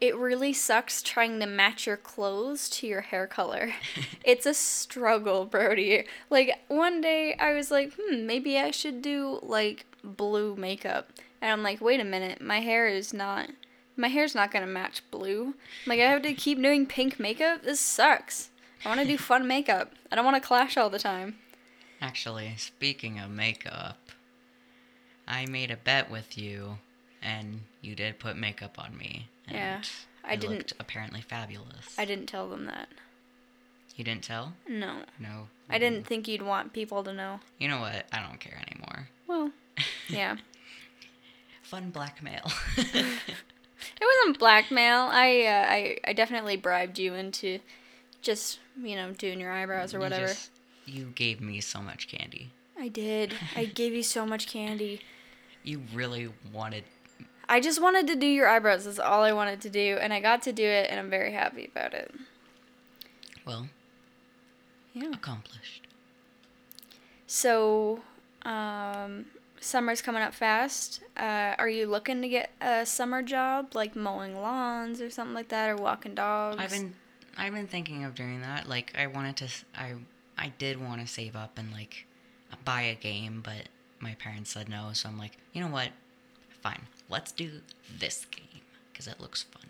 it 0.00 0.16
really 0.16 0.52
sucks 0.52 1.02
trying 1.02 1.40
to 1.40 1.46
match 1.46 1.86
your 1.86 1.96
clothes 1.96 2.68
to 2.70 2.86
your 2.86 3.00
hair 3.00 3.26
color. 3.26 3.72
it's 4.24 4.46
a 4.46 4.54
struggle, 4.54 5.44
Brody. 5.44 6.06
Like 6.28 6.50
one 6.68 7.00
day 7.00 7.34
I 7.38 7.54
was 7.54 7.70
like, 7.70 7.92
"Hmm, 7.98 8.26
maybe 8.26 8.58
I 8.58 8.70
should 8.70 9.00
do 9.02 9.40
like 9.42 9.86
blue 10.04 10.54
makeup." 10.56 11.10
And 11.40 11.50
I'm 11.50 11.62
like, 11.62 11.80
"Wait 11.80 12.00
a 12.00 12.04
minute, 12.04 12.40
my 12.40 12.60
hair 12.60 12.88
is 12.88 13.14
not 13.14 13.50
my 13.96 14.08
hair's 14.08 14.34
not 14.34 14.50
going 14.50 14.64
to 14.64 14.70
match 14.70 15.02
blue. 15.10 15.54
Like 15.86 16.00
I 16.00 16.10
have 16.10 16.22
to 16.22 16.34
keep 16.34 16.60
doing 16.60 16.84
pink 16.84 17.18
makeup. 17.18 17.62
This 17.62 17.80
sucks. 17.80 18.50
I 18.84 18.88
want 18.88 19.00
to 19.00 19.06
do 19.06 19.16
fun 19.16 19.46
makeup. 19.56 19.92
I 20.12 20.16
don't 20.16 20.24
want 20.24 20.40
to 20.40 20.46
clash 20.46 20.76
all 20.76 20.90
the 20.90 20.98
time." 20.98 21.36
Actually, 22.00 22.54
speaking 22.58 23.18
of 23.18 23.30
makeup, 23.30 23.96
I 25.26 25.46
made 25.46 25.70
a 25.70 25.76
bet 25.78 26.10
with 26.10 26.36
you, 26.36 26.76
and 27.26 27.60
you 27.82 27.94
did 27.94 28.18
put 28.18 28.36
makeup 28.36 28.78
on 28.78 28.96
me. 28.96 29.28
And 29.48 29.56
Yeah, 29.56 29.82
I 30.24 30.36
didn't- 30.36 30.56
Looked 30.58 30.72
apparently 30.80 31.20
fabulous. 31.20 31.98
I 31.98 32.04
didn't 32.04 32.26
tell 32.26 32.48
them 32.48 32.64
that. 32.66 32.88
You 33.96 34.04
didn't 34.04 34.24
tell? 34.24 34.54
No. 34.68 35.02
No. 35.18 35.48
I 35.68 35.78
didn't 35.78 36.06
think 36.06 36.28
you'd 36.28 36.42
want 36.42 36.72
people 36.72 37.02
to 37.04 37.12
know. 37.12 37.40
You 37.58 37.68
know 37.68 37.80
what? 37.80 38.06
I 38.12 38.20
don't 38.26 38.38
care 38.40 38.60
anymore. 38.70 39.08
Well, 39.26 39.50
yeah. 40.08 40.36
Fun 41.62 41.90
blackmail. 41.90 42.50
It 44.00 44.04
wasn't 44.04 44.38
blackmail. 44.38 45.08
I, 45.12 45.42
uh, 45.44 45.66
I 45.68 45.98
I 46.04 46.12
definitely 46.14 46.56
bribed 46.56 46.98
you 46.98 47.12
into 47.14 47.60
just, 48.22 48.58
you 48.82 48.96
know, 48.96 49.12
doing 49.12 49.38
your 49.38 49.52
eyebrows 49.52 49.92
or 49.94 49.98
You 49.98 50.02
whatever. 50.02 50.26
just- 50.28 50.50
you 50.86 51.12
gave 51.14 51.40
me 51.40 51.60
so 51.60 51.80
much 51.82 52.08
candy. 52.08 52.50
I 52.78 52.88
did. 52.88 53.34
I 53.54 53.64
gave 53.66 53.92
you 53.92 54.02
so 54.02 54.24
much 54.26 54.46
candy. 54.46 55.00
You 55.64 55.82
really 55.92 56.28
wanted. 56.52 56.84
I 57.48 57.60
just 57.60 57.80
wanted 57.80 58.06
to 58.08 58.16
do 58.16 58.26
your 58.26 58.48
eyebrows. 58.48 58.84
That's 58.84 58.98
all 58.98 59.22
I 59.22 59.32
wanted 59.32 59.60
to 59.62 59.70
do, 59.70 59.98
and 60.00 60.12
I 60.12 60.20
got 60.20 60.42
to 60.42 60.52
do 60.52 60.64
it, 60.64 60.88
and 60.90 60.98
I'm 60.98 61.10
very 61.10 61.32
happy 61.32 61.66
about 61.72 61.94
it. 61.94 62.12
Well, 63.44 63.68
Yeah. 64.92 65.10
accomplished. 65.12 65.86
So, 67.26 68.02
um, 68.42 69.26
summer's 69.60 70.02
coming 70.02 70.22
up 70.22 70.34
fast. 70.34 71.00
Uh, 71.16 71.54
are 71.58 71.68
you 71.68 71.86
looking 71.86 72.22
to 72.22 72.28
get 72.28 72.50
a 72.60 72.84
summer 72.86 73.22
job, 73.22 73.74
like 73.74 73.94
mowing 73.96 74.40
lawns 74.40 75.00
or 75.00 75.10
something 75.10 75.34
like 75.34 75.48
that, 75.48 75.68
or 75.70 75.76
walking 75.76 76.14
dogs? 76.14 76.56
I've 76.58 76.70
been. 76.70 76.94
I've 77.38 77.52
been 77.52 77.66
thinking 77.66 78.02
of 78.04 78.14
doing 78.14 78.40
that. 78.40 78.66
Like 78.66 78.94
I 78.98 79.06
wanted 79.08 79.36
to 79.36 79.48
I, 79.74 79.92
I 80.38 80.52
did 80.56 80.80
want 80.80 81.02
to 81.02 81.06
save 81.06 81.36
up 81.36 81.58
and 81.58 81.70
like 81.70 82.06
buy 82.64 82.82
a 82.82 82.94
game, 82.94 83.42
but 83.44 83.68
my 84.00 84.14
parents 84.14 84.50
said 84.52 84.68
no, 84.70 84.90
so 84.94 85.08
I'm 85.08 85.18
like, 85.18 85.36
"You 85.52 85.60
know 85.60 85.68
what? 85.68 85.90
Fine. 86.62 86.86
Let's 87.08 87.32
do 87.32 87.60
this 87.98 88.26
game 88.26 88.62
cuz 88.94 89.06
it 89.06 89.20
looks 89.20 89.42
fun." 89.42 89.62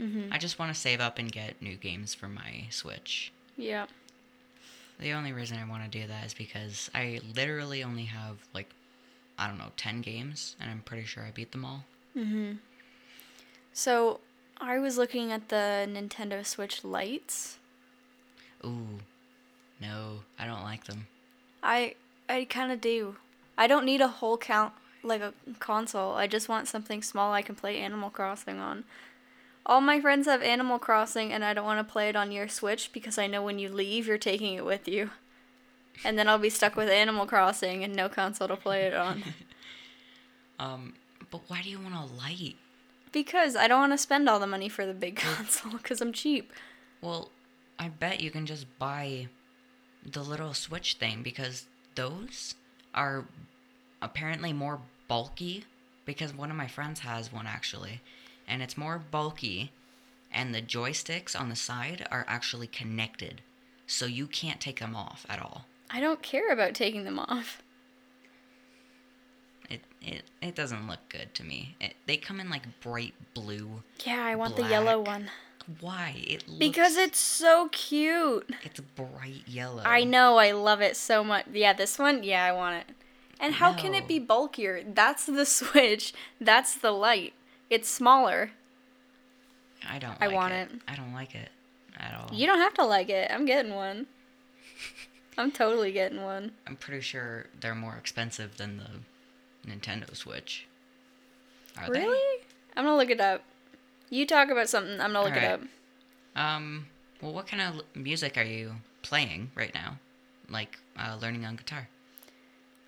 Mm-hmm. 0.00 0.32
I 0.32 0.38
just 0.38 0.58
want 0.58 0.74
to 0.74 0.80
save 0.80 1.00
up 1.00 1.18
and 1.18 1.30
get 1.30 1.60
new 1.60 1.76
games 1.76 2.14
for 2.14 2.28
my 2.28 2.66
Switch. 2.70 3.32
Yeah. 3.56 3.86
The 4.98 5.12
only 5.12 5.32
reason 5.32 5.58
I 5.58 5.68
want 5.68 5.90
to 5.90 5.98
do 6.00 6.06
that 6.06 6.24
is 6.26 6.34
because 6.34 6.90
I 6.94 7.20
literally 7.34 7.82
only 7.84 8.04
have 8.04 8.38
like 8.54 8.70
I 9.38 9.46
don't 9.46 9.58
know, 9.58 9.72
10 9.76 10.02
games 10.02 10.56
and 10.60 10.70
I'm 10.70 10.80
pretty 10.80 11.04
sure 11.06 11.24
I 11.24 11.30
beat 11.30 11.52
them 11.52 11.64
all. 11.64 11.84
Mm-hmm. 12.16 12.56
So 13.72 14.20
I 14.58 14.78
was 14.78 14.98
looking 14.98 15.32
at 15.32 15.48
the 15.48 15.88
Nintendo 15.88 16.44
Switch 16.44 16.84
Lites. 16.84 17.58
Ooh. 18.64 19.00
No, 19.80 20.20
I 20.38 20.46
don't 20.46 20.62
like 20.62 20.84
them. 20.84 21.06
I 21.62 21.94
I 22.28 22.44
kind 22.44 22.70
of 22.70 22.80
do. 22.80 23.16
I 23.56 23.66
don't 23.66 23.84
need 23.84 24.00
a 24.00 24.08
whole 24.08 24.36
count 24.36 24.74
like 25.02 25.20
a 25.20 25.32
console. 25.58 26.14
I 26.14 26.26
just 26.26 26.48
want 26.48 26.68
something 26.68 27.02
small 27.02 27.32
I 27.32 27.42
can 27.42 27.54
play 27.54 27.78
Animal 27.78 28.10
Crossing 28.10 28.58
on. 28.58 28.84
All 29.66 29.80
my 29.80 30.00
friends 30.00 30.26
have 30.26 30.42
Animal 30.42 30.78
Crossing 30.78 31.32
and 31.32 31.44
I 31.44 31.54
don't 31.54 31.64
want 31.64 31.86
to 31.86 31.92
play 31.92 32.08
it 32.08 32.16
on 32.16 32.32
your 32.32 32.48
Switch 32.48 32.92
because 32.92 33.18
I 33.18 33.26
know 33.26 33.42
when 33.42 33.58
you 33.58 33.68
leave 33.68 34.06
you're 34.06 34.18
taking 34.18 34.54
it 34.54 34.64
with 34.64 34.88
you. 34.88 35.10
And 36.04 36.18
then 36.18 36.28
I'll 36.28 36.38
be 36.38 36.50
stuck 36.50 36.76
with 36.76 36.88
Animal 36.88 37.26
Crossing 37.26 37.84
and 37.84 37.94
no 37.94 38.08
console 38.08 38.48
to 38.48 38.56
play 38.56 38.82
it 38.82 38.94
on. 38.94 39.22
Um, 40.58 40.92
but 41.30 41.40
why 41.48 41.62
do 41.62 41.70
you 41.70 41.80
want 41.80 41.94
a 41.94 42.04
Lite? 42.14 42.56
because 43.12 43.56
I 43.56 43.66
don't 43.66 43.80
want 43.80 43.92
to 43.92 43.98
spend 43.98 44.28
all 44.28 44.38
the 44.38 44.46
money 44.46 44.68
for 44.68 44.84
the 44.86 44.92
big 44.94 45.16
console 45.16 45.78
cuz 45.78 46.00
I'm 46.02 46.12
cheap. 46.12 46.52
Well, 47.00 47.30
I 47.78 47.88
bet 47.88 48.20
you 48.20 48.30
can 48.30 48.44
just 48.46 48.66
buy 48.78 49.28
the 50.04 50.22
little 50.22 50.52
Switch 50.54 50.94
thing 50.94 51.22
because 51.22 51.66
those 51.94 52.54
are 52.94 53.24
apparently 54.02 54.52
more 54.52 54.80
bulky. 55.08 55.64
Because 56.06 56.34
one 56.34 56.50
of 56.50 56.56
my 56.56 56.66
friends 56.66 57.00
has 57.00 57.32
one 57.32 57.46
actually, 57.46 58.00
and 58.48 58.62
it's 58.62 58.76
more 58.76 58.98
bulky, 58.98 59.70
and 60.32 60.52
the 60.52 60.62
joysticks 60.62 61.38
on 61.38 61.50
the 61.50 61.54
side 61.56 62.04
are 62.10 62.24
actually 62.26 62.66
connected, 62.66 63.42
so 63.86 64.06
you 64.06 64.26
can't 64.26 64.60
take 64.60 64.80
them 64.80 64.96
off 64.96 65.24
at 65.28 65.40
all. 65.40 65.66
I 65.88 66.00
don't 66.00 66.20
care 66.22 66.50
about 66.52 66.74
taking 66.74 67.04
them 67.04 67.18
off. 67.18 67.62
It 69.68 69.82
it, 70.00 70.22
it 70.42 70.54
doesn't 70.56 70.88
look 70.88 71.00
good 71.08 71.32
to 71.34 71.44
me. 71.44 71.76
It, 71.80 71.94
they 72.06 72.16
come 72.16 72.40
in 72.40 72.50
like 72.50 72.80
bright 72.80 73.14
blue. 73.34 73.82
Yeah, 74.04 74.24
I 74.24 74.34
want 74.34 74.56
the 74.56 74.66
yellow 74.66 75.00
one. 75.00 75.30
Why? 75.80 76.14
It 76.26 76.48
looks, 76.48 76.58
Because 76.58 76.96
it's 76.96 77.18
so 77.20 77.68
cute. 77.70 78.50
it's 78.64 78.80
bright 78.80 79.42
yellow. 79.46 79.82
I 79.84 80.02
know, 80.02 80.38
I 80.38 80.50
love 80.52 80.80
it 80.80 80.96
so 80.96 81.22
much. 81.22 81.46
Yeah, 81.52 81.72
this 81.72 81.98
one, 81.98 82.24
yeah, 82.24 82.44
I 82.44 82.50
want 82.52 82.76
it. 82.88 82.96
And 83.40 83.54
how 83.54 83.72
can 83.72 83.94
it 83.94 84.06
be 84.06 84.18
bulkier? 84.18 84.84
That's 84.86 85.24
the 85.24 85.46
switch. 85.46 86.12
That's 86.40 86.74
the 86.74 86.92
Lite. 86.92 87.32
It's 87.70 87.88
smaller. 87.88 88.50
I 89.88 89.98
don't. 89.98 90.16
I 90.20 90.26
like 90.26 90.34
want 90.34 90.52
it. 90.52 90.70
it. 90.72 90.80
I 90.86 90.94
don't 90.94 91.14
like 91.14 91.34
it 91.34 91.48
at 91.98 92.14
all. 92.14 92.28
You 92.36 92.46
don't 92.46 92.58
have 92.58 92.74
to 92.74 92.84
like 92.84 93.08
it. 93.08 93.30
I'm 93.32 93.46
getting 93.46 93.74
one. 93.74 94.06
I'm 95.38 95.50
totally 95.50 95.90
getting 95.92 96.22
one. 96.22 96.52
I'm 96.66 96.76
pretty 96.76 97.00
sure 97.00 97.46
they're 97.60 97.74
more 97.74 97.96
expensive 97.96 98.58
than 98.58 98.76
the 98.76 99.70
Nintendo 99.70 100.14
Switch. 100.14 100.66
Are 101.78 101.90
Really? 101.90 102.42
I'm 102.76 102.84
gonna 102.84 102.96
look 102.96 103.10
it 103.10 103.20
up. 103.20 103.42
You 104.10 104.26
talk 104.26 104.50
about 104.50 104.68
something. 104.68 105.00
I'm 105.00 105.12
gonna 105.12 105.24
look 105.24 105.36
it 105.36 105.44
up. 105.44 105.60
Um. 106.36 106.86
Well, 107.22 107.32
what 107.32 107.46
kind 107.46 107.62
of 107.62 107.82
music 107.94 108.36
are 108.36 108.44
you 108.44 108.76
playing 109.02 109.50
right 109.54 109.72
now? 109.72 109.98
Like 110.48 110.78
uh, 110.98 111.16
learning 111.20 111.46
on 111.46 111.56
guitar. 111.56 111.88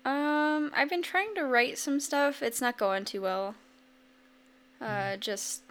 Um, 0.05 0.71
I've 0.75 0.89
been 0.89 1.01
trying 1.03 1.33
to 1.35 1.43
write 1.45 1.77
some 1.77 1.99
stuff. 1.99 2.41
It's 2.43 2.59
not 2.61 2.77
going 2.77 3.05
too 3.05 3.21
well. 3.21 3.55
Uh, 4.81 5.15
just, 5.15 5.61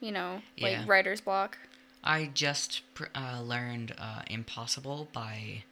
you 0.00 0.10
know, 0.10 0.40
like 0.58 0.72
Yeah. 0.72 0.84
writer's 0.86 1.20
block. 1.20 1.58
I 2.02 2.26
just 2.32 2.82
pr- 2.94 3.04
uh, 3.14 3.40
learned 3.42 3.94
uh, 3.98 4.22
"Impossible" 4.28 5.08
by 5.12 5.64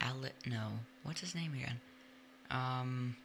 Alec. 0.00 0.34
No, 0.46 0.80
what's 1.04 1.20
his 1.20 1.34
name 1.34 1.54
again? 1.54 1.80
Um, 2.50 3.16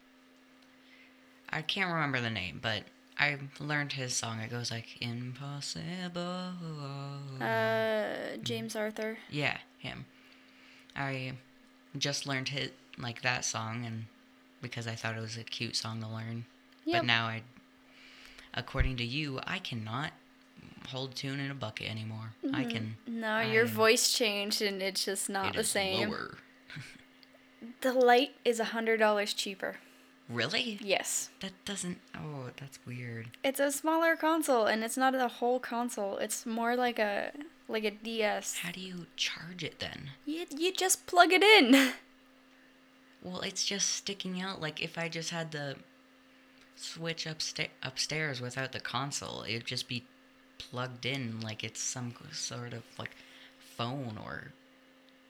I 1.49 1.61
can't 1.61 1.91
remember 1.91 2.19
the 2.21 2.29
name, 2.29 2.59
but 2.61 2.83
I 3.19 3.37
learned 3.59 3.93
his 3.93 4.15
song. 4.15 4.39
It 4.39 4.49
goes 4.51 4.69
like 4.71 5.01
"Impossible." 5.01 6.53
Uh, 7.41 8.37
James 8.43 8.75
Arthur. 8.75 9.17
Yeah, 9.29 9.57
him. 9.79 10.05
I 10.95 11.33
just 11.97 12.25
learned 12.27 12.49
his 12.49 12.69
like 12.97 13.21
that 13.21 13.45
song, 13.45 13.85
and 13.85 14.05
because 14.61 14.87
I 14.87 14.95
thought 14.95 15.15
it 15.15 15.21
was 15.21 15.37
a 15.37 15.43
cute 15.43 15.75
song 15.75 16.01
to 16.01 16.07
learn. 16.07 16.45
Yep. 16.85 17.01
But 17.01 17.05
now 17.05 17.27
I, 17.27 17.41
according 18.53 18.97
to 18.97 19.03
you, 19.03 19.39
I 19.45 19.59
cannot 19.59 20.11
hold 20.89 21.15
tune 21.15 21.39
in 21.39 21.51
a 21.51 21.55
bucket 21.55 21.89
anymore. 21.89 22.33
I 22.53 22.63
mm-hmm. 22.63 22.69
can. 22.69 22.97
No, 23.07 23.41
your 23.41 23.65
voice 23.65 24.11
changed 24.13 24.61
and 24.61 24.81
it's 24.81 25.05
just 25.05 25.29
not 25.29 25.55
the 25.55 25.63
same. 25.63 26.13
The 27.81 27.91
Lite 27.91 28.35
is 28.45 28.59
a 28.59 28.65
hundred 28.65 28.97
dollars 28.97 29.33
cheaper. 29.33 29.77
Really? 30.29 30.77
Yes. 30.81 31.29
That 31.39 31.53
doesn't. 31.65 31.99
Oh, 32.15 32.51
that's 32.59 32.79
weird. 32.85 33.29
It's 33.43 33.59
a 33.59 33.71
smaller 33.71 34.15
console 34.15 34.65
and 34.65 34.83
it's 34.83 34.97
not 34.97 35.15
a 35.15 35.27
whole 35.27 35.59
console. 35.59 36.17
It's 36.17 36.45
more 36.45 36.75
like 36.75 36.99
a 36.99 37.31
like 37.67 37.83
a 37.83 37.91
DS. 37.91 38.57
How 38.57 38.71
do 38.71 38.79
you 38.79 39.07
charge 39.15 39.63
it 39.63 39.79
then? 39.79 40.11
You 40.25 40.45
you 40.55 40.71
just 40.71 41.07
plug 41.07 41.31
it 41.31 41.43
in. 41.43 41.93
Well, 43.27 43.41
it's 43.41 43.65
just 43.65 43.89
sticking 43.89 44.39
out. 44.39 44.61
Like 44.61 44.81
if 44.81 44.97
I 44.97 45.09
just 45.09 45.31
had 45.31 45.51
the 45.51 45.75
switch 46.77 47.25
upsta- 47.25 47.69
upstairs 47.83 48.39
without 48.39 48.71
the 48.71 48.79
console, 48.79 49.43
it'd 49.47 49.65
just 49.65 49.89
be 49.89 50.05
plugged 50.57 51.05
in 51.05 51.41
like 51.41 51.61
it's 51.63 51.81
some 51.81 52.13
sort 52.31 52.73
of 52.73 52.83
like 52.97 53.11
phone 53.59 54.17
or 54.23 54.53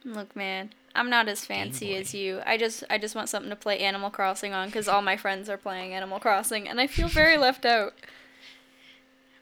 Look, 0.06 0.36
man, 0.36 0.74
I'm 0.96 1.10
not 1.10 1.28
as 1.28 1.44
fancy 1.44 1.96
as 1.96 2.14
you. 2.14 2.42
I 2.46 2.56
just 2.58 2.84
I 2.88 3.00
just 3.00 3.16
want 3.16 3.30
something 3.30 3.50
to 3.50 3.56
play 3.56 3.80
Animal 3.80 4.12
Crossing 4.12 4.54
on 4.54 4.70
cuz 4.70 4.88
all 4.88 5.02
my 5.02 5.18
friends 5.18 5.50
are 5.50 5.58
playing 5.58 5.94
Animal 5.94 6.20
Crossing 6.20 6.70
and 6.70 6.80
I 6.80 6.86
feel 6.86 7.08
very 7.08 7.36
left 7.38 7.66
out. 7.66 7.96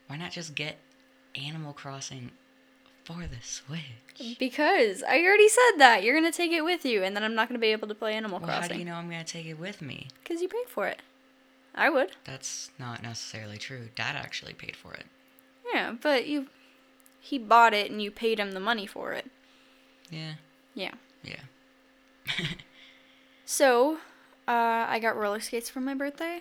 why 0.06 0.16
not 0.16 0.32
just 0.32 0.54
get 0.54 0.78
Animal 1.34 1.74
Crossing 1.74 2.30
for 3.06 3.22
the 3.26 3.36
Switch? 3.42 4.36
Because 4.38 5.02
I 5.02 5.22
already 5.22 5.48
said 5.48 5.78
that. 5.78 6.02
You're 6.02 6.18
going 6.18 6.30
to 6.30 6.36
take 6.36 6.50
it 6.52 6.64
with 6.64 6.84
you 6.84 7.02
and 7.02 7.14
then 7.14 7.22
I'm 7.22 7.34
not 7.34 7.48
going 7.48 7.58
to 7.58 7.60
be 7.60 7.72
able 7.72 7.88
to 7.88 7.94
play 7.94 8.14
Animal 8.14 8.40
Well, 8.40 8.48
how 8.50 8.54
do 8.56 8.60
Crossing 8.68 8.78
you 8.80 8.84
know 8.84 8.94
I'm 8.94 9.08
gonna 9.08 9.24
take 9.24 9.46
it 9.46 9.58
with 9.58 9.80
me? 9.80 10.08
cuz 10.24 10.42
you 10.42 10.48
paid 10.48 10.68
for 10.68 10.86
it. 10.88 11.00
I 11.74 11.90
would. 11.90 12.12
That's 12.24 12.70
not 12.78 13.02
necessarily 13.02 13.58
true. 13.58 13.90
Dad 13.94 14.16
actually 14.16 14.54
paid 14.54 14.76
for 14.76 14.94
it. 14.94 15.06
Yeah, 15.72 15.92
but 16.00 16.26
you 16.26 16.48
he 17.20 17.38
bought 17.38 17.74
it 17.74 17.90
and 17.90 18.00
you 18.02 18.10
paid 18.10 18.38
him 18.40 18.52
the 18.52 18.60
money 18.60 18.86
for 18.86 19.12
it. 19.12 19.30
Yeah. 20.10 20.34
Yeah. 20.74 20.94
Yeah. 21.22 21.42
So, 23.48 23.98
uh, 24.48 24.86
I 24.88 24.98
got 25.00 25.16
roller 25.16 25.38
skates 25.38 25.70
for 25.70 25.80
my 25.80 25.94
birthday. 25.94 26.40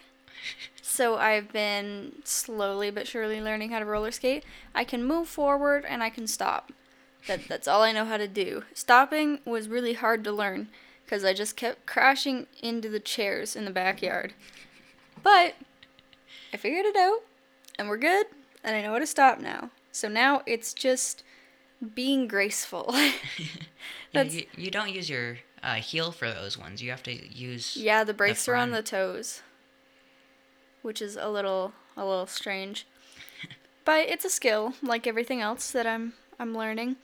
So 0.82 1.18
I've 1.18 1.52
been 1.52 2.14
slowly 2.24 2.92
but 2.92 3.08
surely 3.08 3.42
learning 3.42 3.72
how 3.72 3.80
to 3.80 3.86
roller 3.86 4.12
skate. 4.12 4.44
I 4.74 4.84
can 4.84 5.04
move 5.04 5.28
forward 5.28 5.86
and 5.88 6.02
I 6.04 6.10
can 6.10 6.28
stop. 6.28 6.72
That 7.28 7.48
that's 7.48 7.68
all 7.68 7.82
I 7.82 7.92
know 7.92 8.06
how 8.06 8.18
to 8.18 8.28
do. 8.28 8.64
Stopping 8.74 9.40
was 9.46 9.68
really 9.68 9.94
hard 9.94 10.24
to 10.24 10.32
learn 10.32 10.70
because 11.04 11.26
I 11.26 11.34
just 11.34 11.56
kept 11.56 11.86
crashing 11.86 12.48
into 12.62 12.90
the 12.90 13.00
chairs 13.00 13.56
in 13.56 13.66
the 13.66 13.72
backyard. 13.72 14.34
But 15.22 15.56
I 16.54 16.58
figured 16.58 16.86
it 16.86 16.96
out 16.96 17.22
and 17.78 17.90
we're 17.90 17.98
good 17.98 18.28
and 18.64 18.76
I 18.76 18.82
know 18.82 18.92
how 18.92 19.00
to 19.00 19.08
stop 19.08 19.40
now. 19.40 19.72
So 19.92 20.08
now 20.08 20.44
it's 20.46 20.74
just 20.74 21.24
being 21.94 22.28
graceful. 22.28 22.94
Yeah, 24.14 24.24
you, 24.24 24.46
you 24.56 24.72
don't 24.72 24.94
use 24.94 25.10
your 25.10 25.38
uh, 25.62 25.76
heel 25.76 26.12
for 26.12 26.32
those 26.32 26.58
ones. 26.58 26.82
You 26.82 26.92
have 26.92 27.04
to 27.04 27.12
use. 27.12 27.76
Yeah, 27.76 28.04
the 28.04 28.14
brakes 28.14 28.48
are 28.48 28.56
on 28.56 28.72
the 28.72 28.82
toes, 28.82 29.42
which 30.86 31.02
is 31.02 31.16
a 31.18 31.30
little 31.30 31.74
a 31.98 32.06
little 32.06 32.28
strange, 32.28 32.86
but 33.84 34.08
it's 34.08 34.24
a 34.26 34.30
skill 34.30 34.74
like 34.82 35.08
everything 35.08 35.42
else 35.42 35.72
that 35.72 35.88
I'm 35.88 36.14
I'm 36.40 36.56
learning. 36.56 36.96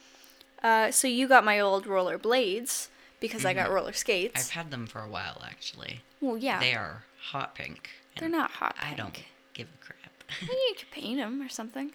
Uh, 0.63 0.91
so 0.91 1.07
you 1.07 1.27
got 1.27 1.43
my 1.43 1.59
old 1.59 1.88
roller 1.88 2.17
blades 2.19 2.89
because 3.19 3.45
I 3.45 3.53
got 3.53 3.71
roller 3.71 3.93
skates. 3.93 4.39
I've 4.50 4.51
had 4.51 4.71
them 4.71 4.85
for 4.85 5.00
a 5.00 5.07
while 5.09 5.41
actually. 5.45 6.01
well, 6.21 6.38
yeah, 6.38 6.59
They 6.59 6.73
are 6.75 7.03
hot 7.31 7.55
pink. 7.55 7.89
they're 8.19 8.29
not 8.29 8.51
hot. 8.51 8.75
Pink. 8.75 8.93
I 8.93 8.95
don't 8.95 9.23
give 9.53 9.67
a 9.67 9.83
crap. 9.85 9.97
Maybe 10.41 10.53
you 10.69 10.75
could 10.77 10.91
paint 10.91 11.17
them 11.17 11.41
or 11.41 11.50
something. 11.50 11.91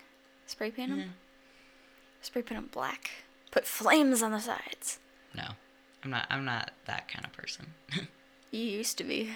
Spray 0.47 0.71
paint 0.71 0.91
them. 0.91 0.99
Yeah. 0.99 1.05
Spray 2.23 2.43
paint 2.43 2.61
them 2.61 2.71
black. 2.73 3.11
Put 3.53 3.67
flames 3.67 4.23
on 4.23 4.33
the 4.33 4.41
sides. 4.41 4.99
no, 5.35 5.45
I'm 6.05 6.11
not. 6.11 6.27
I'm 6.29 6.45
not 6.45 6.73
that 6.87 7.09
kind 7.09 7.25
of 7.25 7.33
person. 7.33 7.67
You 8.53 8.63
used 8.63 8.97
to 8.99 9.05
be. 9.05 9.33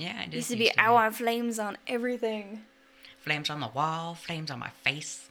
Yeah, 0.00 0.16
I 0.20 0.24
did. 0.24 0.34
used 0.34 0.50
to 0.50 0.56
be. 0.56 0.70
I 0.78 0.90
want 0.90 1.14
flames 1.14 1.58
on 1.58 1.76
everything. 1.86 2.62
flames 3.20 3.50
on 3.50 3.60
the 3.60 3.68
wall, 3.68 4.14
flames 4.14 4.50
on 4.50 4.58
my 4.58 4.70
face. 4.84 5.28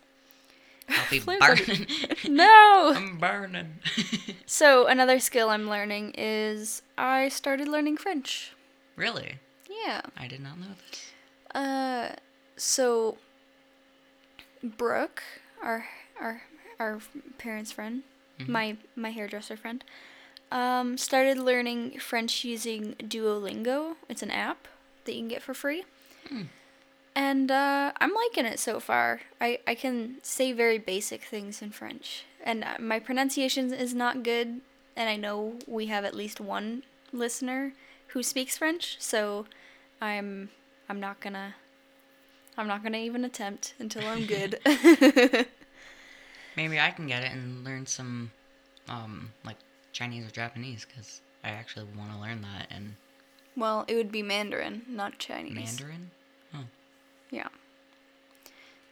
I'll 0.89 1.09
be 1.09 1.19
burning. 1.43 1.87
No. 2.29 2.93
I'm 2.99 3.17
burning. 3.17 3.79
So 4.45 4.87
another 4.87 5.19
skill 5.19 5.49
I'm 5.49 5.67
learning 5.69 6.13
is 6.17 6.81
I 6.97 7.29
started 7.29 7.67
learning 7.67 7.97
French. 7.97 8.53
really? 8.95 9.39
Yeah. 9.85 10.01
I 10.17 10.27
did 10.27 10.41
not 10.41 10.57
know 10.59 10.73
this. 10.89 11.11
Uh, 11.53 12.15
so 12.57 13.17
Brooke, 14.63 15.23
our 15.63 15.85
our 16.19 16.41
our 16.79 16.99
parents' 17.37 17.71
friend, 17.71 18.03
my 18.47 18.77
my 18.95 19.11
hairdresser 19.11 19.55
friend, 19.57 19.83
um, 20.51 20.97
started 20.97 21.37
learning 21.37 21.99
French 21.99 22.43
using 22.43 22.95
Duolingo. 22.99 23.95
It's 24.07 24.23
an 24.23 24.31
app 24.31 24.67
that 25.05 25.13
you 25.13 25.21
can 25.21 25.27
get 25.27 25.41
for 25.41 25.53
free. 25.53 25.85
And 27.15 27.51
uh, 27.51 27.91
I'm 27.99 28.13
liking 28.13 28.45
it 28.45 28.59
so 28.59 28.79
far. 28.79 29.21
I, 29.41 29.59
I 29.67 29.75
can 29.75 30.17
say 30.21 30.51
very 30.51 30.77
basic 30.77 31.23
things 31.23 31.61
in 31.61 31.71
French. 31.71 32.25
And 32.43 32.63
uh, 32.63 32.77
my 32.79 32.99
pronunciation 32.99 33.73
is 33.73 33.93
not 33.93 34.23
good. 34.23 34.61
And 34.95 35.09
I 35.09 35.15
know 35.15 35.55
we 35.67 35.87
have 35.87 36.05
at 36.05 36.15
least 36.15 36.39
one 36.39 36.83
listener 37.11 37.73
who 38.07 38.23
speaks 38.23 38.57
French. 38.57 38.97
So 38.99 39.45
I'm 40.01 40.49
I'm 40.87 40.99
not 40.99 41.19
gonna 41.19 41.55
I'm 42.57 42.67
not 42.67 42.83
gonna 42.83 42.97
even 42.97 43.23
attempt 43.23 43.73
until 43.79 44.05
I'm 44.07 44.25
good. 44.25 44.59
Maybe 46.57 46.79
I 46.79 46.91
can 46.91 47.07
get 47.07 47.23
it 47.23 47.31
and 47.31 47.63
learn 47.63 47.85
some, 47.85 48.31
um, 48.89 49.31
like 49.45 49.55
Chinese 49.91 50.27
or 50.27 50.31
Japanese, 50.31 50.85
because 50.85 51.21
I 51.43 51.49
actually 51.49 51.85
want 51.97 52.11
to 52.13 52.19
learn 52.19 52.41
that 52.41 52.67
and 52.69 52.95
well, 53.55 53.83
it 53.87 53.95
would 53.95 54.11
be 54.11 54.23
Mandarin, 54.23 54.83
not 54.87 55.19
Chinese. 55.19 55.79
Mandarin. 55.79 56.11
Oh. 56.53 56.63
Yeah. 57.29 57.49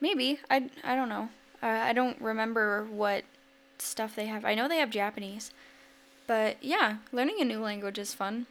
Maybe 0.02 0.40
I 0.50 0.70
I 0.84 0.96
don't 0.96 1.10
know. 1.10 1.30
Uh, 1.64 1.68
I 1.68 1.94
don't 1.94 2.20
remember 2.22 2.86
what 2.86 3.24
stuff 3.80 4.16
they 4.16 4.26
have. 4.26 4.46
I 4.46 4.56
know 4.56 4.68
they 4.68 4.78
have 4.78 4.90
Japanese, 4.90 5.52
but 6.28 6.58
yeah, 6.62 6.98
learning 7.12 7.38
a 7.40 7.46
new 7.46 7.60
language 7.60 7.98
is 7.98 8.14
fun, 8.14 8.46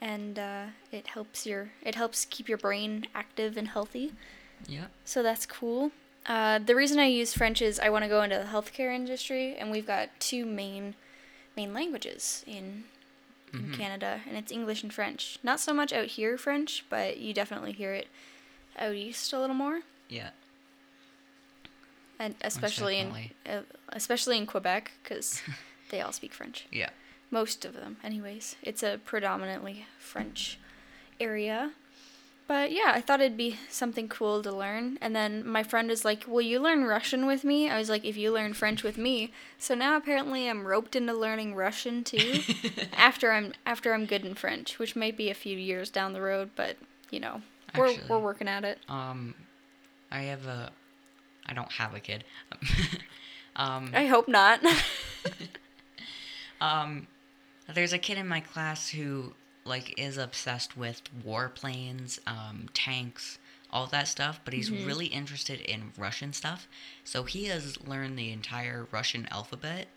and 0.00 0.38
uh, 0.38 0.64
it 0.92 1.08
helps 1.08 1.46
your 1.46 1.70
it 1.82 1.94
helps 1.94 2.24
keep 2.24 2.48
your 2.48 2.58
brain 2.58 3.06
active 3.14 3.56
and 3.56 3.68
healthy. 3.68 4.12
Yeah. 4.66 4.86
So 5.04 5.22
that's 5.22 5.46
cool. 5.46 5.92
Uh, 6.26 6.58
the 6.58 6.74
reason 6.74 6.98
I 6.98 7.06
use 7.06 7.32
French 7.32 7.62
is 7.62 7.80
I 7.80 7.88
want 7.88 8.04
to 8.04 8.08
go 8.08 8.22
into 8.22 8.36
the 8.36 8.44
healthcare 8.44 8.94
industry, 8.94 9.56
and 9.56 9.70
we've 9.70 9.86
got 9.86 10.10
two 10.18 10.44
main 10.44 10.94
main 11.56 11.72
languages 11.74 12.44
in 12.46 12.84
in 13.52 13.72
Canada, 13.74 14.20
and 14.28 14.36
it's 14.36 14.52
English 14.52 14.84
and 14.84 14.94
French. 14.94 15.38
Not 15.42 15.58
so 15.58 15.74
much 15.74 15.92
out 15.92 16.06
here 16.06 16.38
French, 16.38 16.84
but 16.88 17.18
you 17.18 17.34
definitely 17.34 17.72
hear 17.72 17.92
it 17.92 18.06
out 18.78 18.94
east 18.94 19.32
a 19.32 19.40
little 19.40 19.56
more, 19.56 19.80
Yeah. 20.08 20.30
and 22.18 22.34
especially 22.42 22.98
in 22.98 23.12
uh, 23.44 23.62
especially 23.88 24.36
in 24.38 24.46
Quebec 24.46 24.92
because 25.02 25.42
they 25.90 26.00
all 26.00 26.12
speak 26.12 26.32
French. 26.32 26.66
Yeah. 26.70 26.90
Most 27.32 27.64
of 27.64 27.74
them, 27.74 27.96
anyways. 28.04 28.56
It's 28.62 28.82
a 28.84 29.00
predominantly 29.04 29.86
French 29.98 30.58
area. 31.18 31.72
But 32.50 32.72
yeah, 32.72 32.90
I 32.92 33.00
thought 33.00 33.20
it'd 33.20 33.36
be 33.36 33.60
something 33.68 34.08
cool 34.08 34.42
to 34.42 34.50
learn. 34.50 34.98
And 35.00 35.14
then 35.14 35.46
my 35.46 35.62
friend 35.62 35.88
is 35.88 36.04
like, 36.04 36.24
Will 36.26 36.40
you 36.40 36.58
learn 36.58 36.82
Russian 36.82 37.26
with 37.26 37.44
me? 37.44 37.70
I 37.70 37.78
was 37.78 37.88
like, 37.88 38.04
If 38.04 38.16
you 38.16 38.32
learn 38.32 38.54
French 38.54 38.82
with 38.82 38.98
me. 38.98 39.32
So 39.56 39.76
now 39.76 39.96
apparently 39.96 40.50
I'm 40.50 40.66
roped 40.66 40.96
into 40.96 41.12
learning 41.14 41.54
Russian 41.54 42.02
too. 42.02 42.40
after 42.92 43.30
I'm 43.30 43.52
after 43.64 43.94
I'm 43.94 44.04
good 44.04 44.24
in 44.24 44.34
French, 44.34 44.80
which 44.80 44.96
might 44.96 45.16
be 45.16 45.30
a 45.30 45.34
few 45.34 45.56
years 45.56 45.90
down 45.90 46.12
the 46.12 46.20
road, 46.20 46.50
but 46.56 46.76
you 47.12 47.20
know. 47.20 47.40
We're 47.78 47.90
Actually- 47.90 48.08
we're 48.08 48.18
working 48.18 48.48
at 48.48 48.64
it. 48.64 48.80
Um, 48.88 49.32
I 50.10 50.22
have 50.22 50.44
a. 50.46 50.72
I 51.46 51.52
don't 51.52 51.70
have 51.70 51.94
a 51.94 52.00
kid. 52.00 52.24
um, 53.54 53.92
I 53.94 54.06
hope 54.06 54.26
not. 54.26 54.60
um, 56.60 57.06
there's 57.72 57.92
a 57.92 57.98
kid 57.98 58.18
in 58.18 58.26
my 58.26 58.40
class 58.40 58.88
who 58.88 59.34
like 59.70 59.94
is 59.98 60.18
obsessed 60.18 60.76
with 60.76 61.00
warplanes, 61.26 62.18
um, 62.26 62.68
tanks, 62.74 63.38
all 63.72 63.86
that 63.86 64.08
stuff. 64.08 64.40
But 64.44 64.52
he's 64.52 64.70
really 64.70 65.06
interested 65.06 65.60
in 65.60 65.92
Russian 65.96 66.34
stuff. 66.34 66.68
So 67.04 67.22
he 67.22 67.46
has 67.46 67.80
learned 67.86 68.18
the 68.18 68.30
entire 68.30 68.86
Russian 68.90 69.26
alphabet 69.30 69.88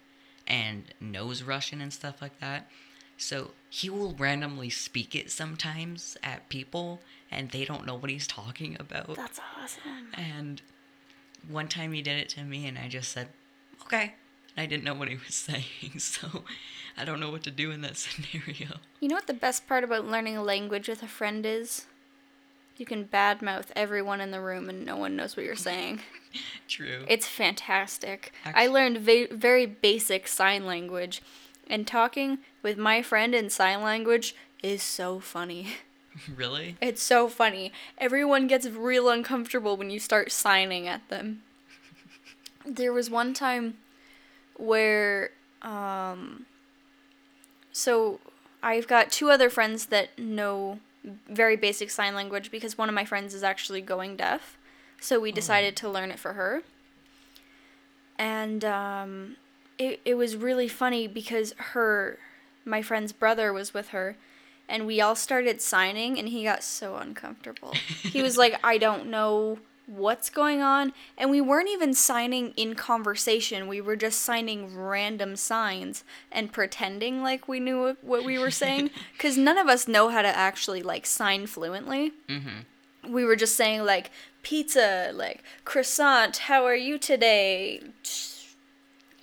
and 0.48 0.86
knows 1.02 1.44
Russian 1.44 1.82
and 1.82 1.92
stuff 1.92 2.22
like 2.22 2.40
that. 2.40 2.70
So 3.18 3.52
he 3.70 3.90
will 3.90 4.14
randomly 4.14 4.70
speak 4.70 5.16
it 5.16 5.32
sometimes 5.32 6.18
at 6.24 6.50
people, 6.50 7.00
and 7.32 7.50
they 7.52 7.64
don't 7.66 7.86
know 7.86 7.96
what 7.96 8.10
he's 8.10 8.28
talking 8.28 8.76
about. 8.80 9.16
That's 9.16 9.40
awesome. 9.58 10.08
And 10.14 10.62
one 11.48 11.68
time 11.68 11.94
he 11.94 12.02
did 12.02 12.18
it 12.18 12.30
to 12.30 12.44
me, 12.44 12.66
and 12.68 12.78
I 12.78 12.88
just 12.88 13.12
said, 13.12 13.30
okay. 13.84 14.16
And 14.56 14.64
I 14.64 14.66
didn't 14.66 14.84
know 14.84 14.94
what 14.94 15.08
he 15.10 15.16
was 15.16 15.36
saying, 15.36 16.00
so 16.00 16.44
I 16.98 17.06
don't 17.06 17.20
know 17.20 17.32
what 17.32 17.44
to 17.44 17.52
do 17.52 17.72
in 17.72 17.82
that 17.82 17.98
scenario. 17.98 18.78
You 19.00 19.08
know 19.10 19.16
what 19.16 19.28
the 19.28 19.34
best 19.34 19.68
part 19.68 19.84
about 19.84 20.06
learning 20.06 20.38
a 20.38 20.44
language 20.44 20.88
with 20.88 21.04
a 21.04 21.08
friend 21.08 21.46
is? 21.46 21.86
You 22.78 22.86
can 22.86 23.06
badmouth 23.06 23.68
everyone 23.76 24.20
in 24.20 24.32
the 24.32 24.42
room 24.42 24.68
and 24.70 24.86
no 24.86 24.96
one 24.98 25.16
knows 25.16 25.38
what 25.38 25.46
you're 25.46 25.56
saying. 25.56 26.00
True. 26.68 27.06
It's 27.08 27.28
fantastic. 27.28 28.34
I 28.46 28.66
learned 28.68 28.98
va- 29.00 29.28
very 29.32 29.66
basic 29.68 30.28
sign 30.28 30.66
language, 30.66 31.22
and 31.70 31.86
talking 31.86 32.40
with 32.64 32.78
my 32.78 33.04
friend 33.04 33.36
in 33.36 33.50
sign 33.52 33.84
language 33.84 34.36
is 34.64 34.82
so 34.82 35.20
funny. 35.20 35.68
really? 36.36 36.78
It's 36.82 37.04
so 37.04 37.28
funny. 37.28 37.72
Everyone 38.00 38.48
gets 38.48 38.68
real 38.68 39.10
uncomfortable 39.10 39.78
when 39.78 39.92
you 39.92 40.00
start 40.00 40.32
signing 40.32 40.88
at 40.88 41.08
them. 41.10 41.44
There 42.66 42.94
was 42.94 43.10
one 43.10 43.34
time 43.34 43.78
where 44.56 45.32
um 45.62 46.46
so 47.74 48.22
I've 48.62 48.88
got 48.88 49.12
two 49.12 49.30
other 49.30 49.50
friends 49.50 49.88
that 49.88 50.18
know 50.18 50.80
very 51.28 51.58
basic 51.58 51.90
sign 51.90 52.16
language 52.16 52.50
because 52.50 52.78
one 52.78 52.88
of 52.88 52.96
my 52.96 53.04
friends 53.04 53.34
is 53.34 53.44
actually 53.44 53.82
going 53.82 54.16
deaf. 54.16 54.58
So 55.02 55.20
we 55.20 55.34
decided 55.34 55.76
to 55.78 55.90
learn 55.90 56.12
it 56.12 56.20
for 56.20 56.34
her. 56.34 56.64
And 58.18 58.64
um 58.64 59.36
it 59.78 60.00
it 60.06 60.14
was 60.16 60.38
really 60.38 60.70
funny 60.70 61.08
because 61.08 61.54
her 61.58 62.20
my 62.64 62.82
friend's 62.82 63.12
brother 63.12 63.52
was 63.52 63.74
with 63.74 63.90
her 63.90 64.16
and 64.70 64.88
we 64.88 65.02
all 65.02 65.16
started 65.16 65.60
signing 65.60 66.18
and 66.18 66.30
he 66.30 66.44
got 66.46 66.64
so 66.64 66.96
uncomfortable. 66.96 67.74
he 67.74 68.22
was 68.22 68.38
like, 68.38 68.58
I 68.64 68.78
don't 68.78 69.08
know 69.08 69.60
what's 69.86 70.30
going 70.30 70.62
on. 70.62 70.94
And 71.18 71.30
we 71.30 71.42
weren't 71.42 71.70
even 71.70 71.94
signing 71.94 72.54
in 72.56 72.74
conversation. 72.76 73.68
We 73.68 73.82
were 73.82 73.96
just 73.96 74.22
signing 74.22 74.78
random 74.78 75.36
signs 75.36 76.04
and 76.32 76.52
pretending 76.54 77.22
like 77.22 77.48
we 77.48 77.60
knew 77.60 77.98
what- 78.02 78.24
we 78.24 78.38
were 78.40 78.52
saying. 78.52 78.90
Because 79.14 79.38
none 79.38 79.58
of 79.58 79.68
us 79.68 79.88
know 79.88 80.10
how 80.10 80.22
to 80.22 80.28
actually 80.28 80.82
like 80.82 81.06
sign 81.06 81.48
fluently. 81.48 82.14
Mm-hmm. 82.30 83.12
We 83.14 83.26
were 83.26 83.36
just 83.36 83.56
saying 83.56 83.84
like 83.84 84.10
pizza, 84.42 85.12
like 85.14 85.44
croissant, 85.66 86.38
how 86.38 86.66
are 86.66 86.76
you 86.76 86.98
today? 86.98 87.82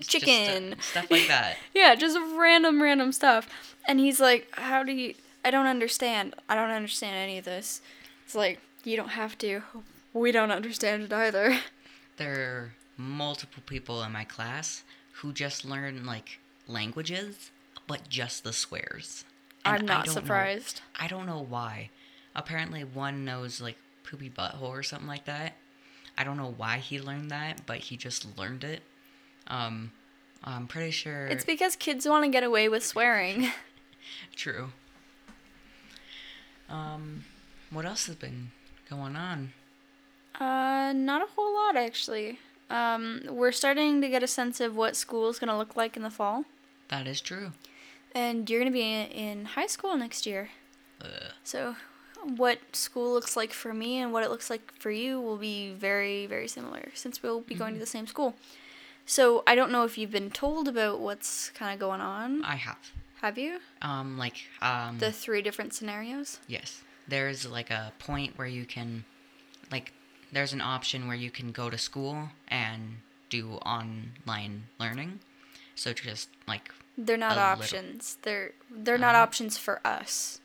Chicken. 0.00 0.76
stuff 0.80 1.10
like 1.10 1.28
that. 1.28 1.56
Yeah, 1.74 1.94
just 1.94 2.18
random, 2.34 2.82
random 2.82 3.12
stuff. 3.12 3.48
And 3.86 4.00
he's 4.00 4.20
like, 4.20 4.48
How 4.52 4.82
do 4.82 4.92
you. 4.92 5.14
I 5.44 5.50
don't 5.50 5.66
understand. 5.66 6.34
I 6.48 6.54
don't 6.54 6.70
understand 6.70 7.16
any 7.16 7.38
of 7.38 7.44
this. 7.44 7.80
It's 8.24 8.34
like, 8.34 8.60
You 8.84 8.96
don't 8.96 9.10
have 9.10 9.36
to. 9.38 9.62
We 10.12 10.32
don't 10.32 10.50
understand 10.50 11.04
it 11.04 11.12
either. 11.12 11.58
There 12.16 12.40
are 12.40 12.72
multiple 12.96 13.62
people 13.66 14.02
in 14.02 14.12
my 14.12 14.24
class 14.24 14.82
who 15.12 15.32
just 15.32 15.64
learn 15.64 16.04
like 16.04 16.38
languages, 16.66 17.50
but 17.86 18.08
just 18.08 18.44
the 18.44 18.52
swears. 18.52 19.24
And 19.64 19.76
I'm 19.76 19.86
not 19.86 20.06
know- 20.06 20.12
surprised. 20.12 20.80
I 20.98 21.06
don't 21.06 21.26
know 21.26 21.46
why. 21.48 21.90
Apparently, 22.34 22.84
one 22.84 23.24
knows 23.24 23.60
like 23.60 23.76
poopy 24.04 24.30
butthole 24.30 24.62
or 24.62 24.82
something 24.82 25.08
like 25.08 25.24
that. 25.26 25.54
I 26.16 26.24
don't 26.24 26.36
know 26.36 26.54
why 26.56 26.78
he 26.78 27.00
learned 27.00 27.30
that, 27.30 27.66
but 27.66 27.78
he 27.78 27.96
just 27.96 28.36
learned 28.36 28.64
it. 28.64 28.82
Um, 29.46 29.92
I'm 30.44 30.66
pretty 30.66 30.90
sure. 30.90 31.26
It's 31.26 31.44
because 31.44 31.76
kids 31.76 32.06
want 32.06 32.24
to 32.24 32.30
get 32.30 32.42
away 32.44 32.68
with 32.68 32.84
swearing. 32.84 33.50
true. 34.36 34.70
Um, 36.68 37.24
what 37.70 37.84
else 37.84 38.06
has 38.06 38.16
been 38.16 38.50
going 38.88 39.16
on? 39.16 39.52
Uh, 40.40 40.92
not 40.94 41.22
a 41.22 41.26
whole 41.36 41.52
lot 41.54 41.76
actually. 41.76 42.38
Um, 42.70 43.22
we're 43.28 43.52
starting 43.52 44.00
to 44.00 44.08
get 44.08 44.22
a 44.22 44.26
sense 44.26 44.60
of 44.60 44.74
what 44.76 44.96
school 44.96 45.28
is 45.28 45.38
gonna 45.38 45.58
look 45.58 45.76
like 45.76 45.96
in 45.96 46.02
the 46.02 46.10
fall, 46.10 46.44
That 46.88 47.06
is 47.06 47.20
true. 47.20 47.52
and 48.14 48.48
you're 48.48 48.60
gonna 48.60 48.70
be 48.70 48.82
in, 48.82 49.06
in 49.08 49.44
high 49.44 49.66
school 49.66 49.96
next 49.96 50.24
year. 50.26 50.50
Ugh. 51.02 51.32
So, 51.44 51.76
what 52.36 52.58
school 52.76 53.12
looks 53.12 53.36
like 53.36 53.52
for 53.52 53.72
me 53.74 53.98
and 53.98 54.12
what 54.12 54.22
it 54.22 54.30
looks 54.30 54.50
like 54.50 54.72
for 54.78 54.90
you 54.90 55.20
will 55.20 55.36
be 55.38 55.72
very, 55.72 56.26
very 56.26 56.46
similar 56.48 56.90
since 56.94 57.22
we'll 57.22 57.40
be 57.40 57.54
going 57.54 57.74
to 57.74 57.80
the 57.80 57.86
same 57.86 58.06
school. 58.06 58.34
So, 59.06 59.42
I 59.46 59.54
don't 59.54 59.72
know 59.72 59.84
if 59.84 59.96
you've 59.98 60.10
been 60.10 60.30
told 60.30 60.68
about 60.68 61.00
what's 61.00 61.50
kind 61.50 61.72
of 61.74 61.80
going 61.80 62.00
on. 62.02 62.44
I 62.44 62.56
have. 62.56 62.78
Have 63.22 63.36
you? 63.38 63.58
Um, 63.82 64.16
like 64.18 64.36
um. 64.62 64.98
The 64.98 65.10
three 65.12 65.42
different 65.42 65.72
scenarios? 65.74 66.38
Yes. 66.46 66.82
There's 67.08 67.46
like 67.46 67.70
a 67.70 67.92
point 67.98 68.36
where 68.38 68.46
you 68.46 68.64
can, 68.66 69.04
like, 69.72 69.92
there's 70.32 70.52
an 70.52 70.60
option 70.60 71.06
where 71.08 71.16
you 71.16 71.30
can 71.30 71.52
go 71.52 71.70
to 71.70 71.78
school 71.78 72.30
and 72.48 72.98
do 73.28 73.54
online 73.66 74.64
learning. 74.78 75.20
So 75.74 75.92
just 75.92 76.28
like 76.46 76.70
They're 76.98 77.16
not 77.16 77.32
A 77.32 77.34
little. 77.36 77.44
options. 77.62 78.18
They're 78.22 78.52
they're 78.70 78.98
not 78.98 79.14
Uh-huh. 79.14 79.22
options 79.22 79.56
for 79.58 79.80
us. 79.86 80.40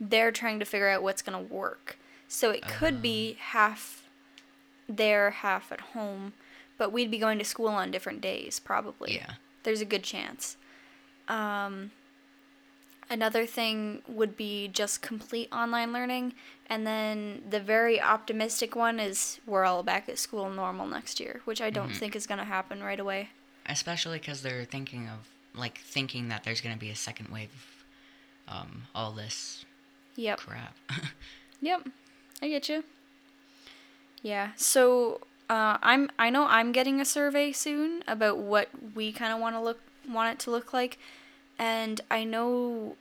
They're 0.00 0.30
trying 0.32 0.58
to 0.58 0.64
figure 0.64 0.88
out 0.88 1.02
what's 1.02 1.22
gonna 1.22 1.40
work. 1.40 1.98
So 2.28 2.50
it 2.50 2.62
could 2.66 3.00
be 3.02 3.32
Uh. 3.38 3.42
half 3.52 4.02
there, 4.88 5.30
half 5.30 5.70
at 5.72 5.80
home, 5.80 6.32
but 6.76 6.92
we'd 6.92 7.10
be 7.10 7.18
going 7.18 7.38
to 7.38 7.44
school 7.44 7.68
on 7.68 7.90
different 7.90 8.20
days 8.20 8.60
probably. 8.60 9.14
yeah. 9.16 9.34
There's 9.64 9.80
a 9.80 9.84
good 9.86 10.02
chance. 10.04 10.56
Um, 11.28 11.90
another 13.10 13.46
thing 13.46 14.02
would 14.08 14.36
be 14.36 14.68
just 14.68 15.02
complete 15.02 15.48
online 15.52 15.92
learning, 15.92 16.34
and 16.68 16.86
then 16.86 17.42
the 17.48 17.60
very 17.60 18.00
optimistic 18.00 18.76
one 18.76 19.00
is 19.00 19.40
we're 19.46 19.64
all 19.64 19.82
back 19.82 20.08
at 20.08 20.18
school 20.18 20.50
normal 20.50 20.86
next 20.86 21.18
year, 21.20 21.40
which 21.44 21.60
I 21.60 21.70
don't 21.70 21.94
think 21.94 22.14
is 22.14 22.26
gonna 22.26 22.44
happen 22.44 22.82
right 22.82 23.00
away. 23.00 23.30
Especially 23.66 24.18
because 24.18 24.42
they're 24.42 24.64
thinking 24.64 25.08
of 25.08 25.28
like 25.54 25.78
thinking 25.78 26.28
that 26.28 26.44
there's 26.44 26.60
gonna 26.60 26.76
be 26.76 26.90
a 26.90 26.96
second 26.96 27.28
wave 27.30 27.50
of 28.46 28.54
um, 28.62 28.82
all 28.94 29.12
this 29.12 29.64
Yep. 30.16 30.38
crap. 30.40 30.76
Yep, 31.60 31.88
I 32.40 32.48
get 32.48 32.68
you. 32.68 32.84
Yeah, 34.22 34.50
so 34.56 35.20
uh, 35.50 35.78
I'm 35.82 36.10
I 36.18 36.30
know 36.30 36.44
I'm 36.46 36.72
getting 36.72 37.00
a 37.00 37.04
survey 37.04 37.52
soon 37.52 38.04
about 38.06 38.38
what 38.38 38.68
we 38.94 39.12
kind 39.12 39.32
of 39.32 39.40
want 39.40 39.56
to 39.56 39.60
look 39.60 39.80
want 40.08 40.32
it 40.32 40.38
to 40.44 40.50
look 40.50 40.72
like, 40.72 40.98
and 41.58 42.00
I 42.10 42.24
know 42.24 42.96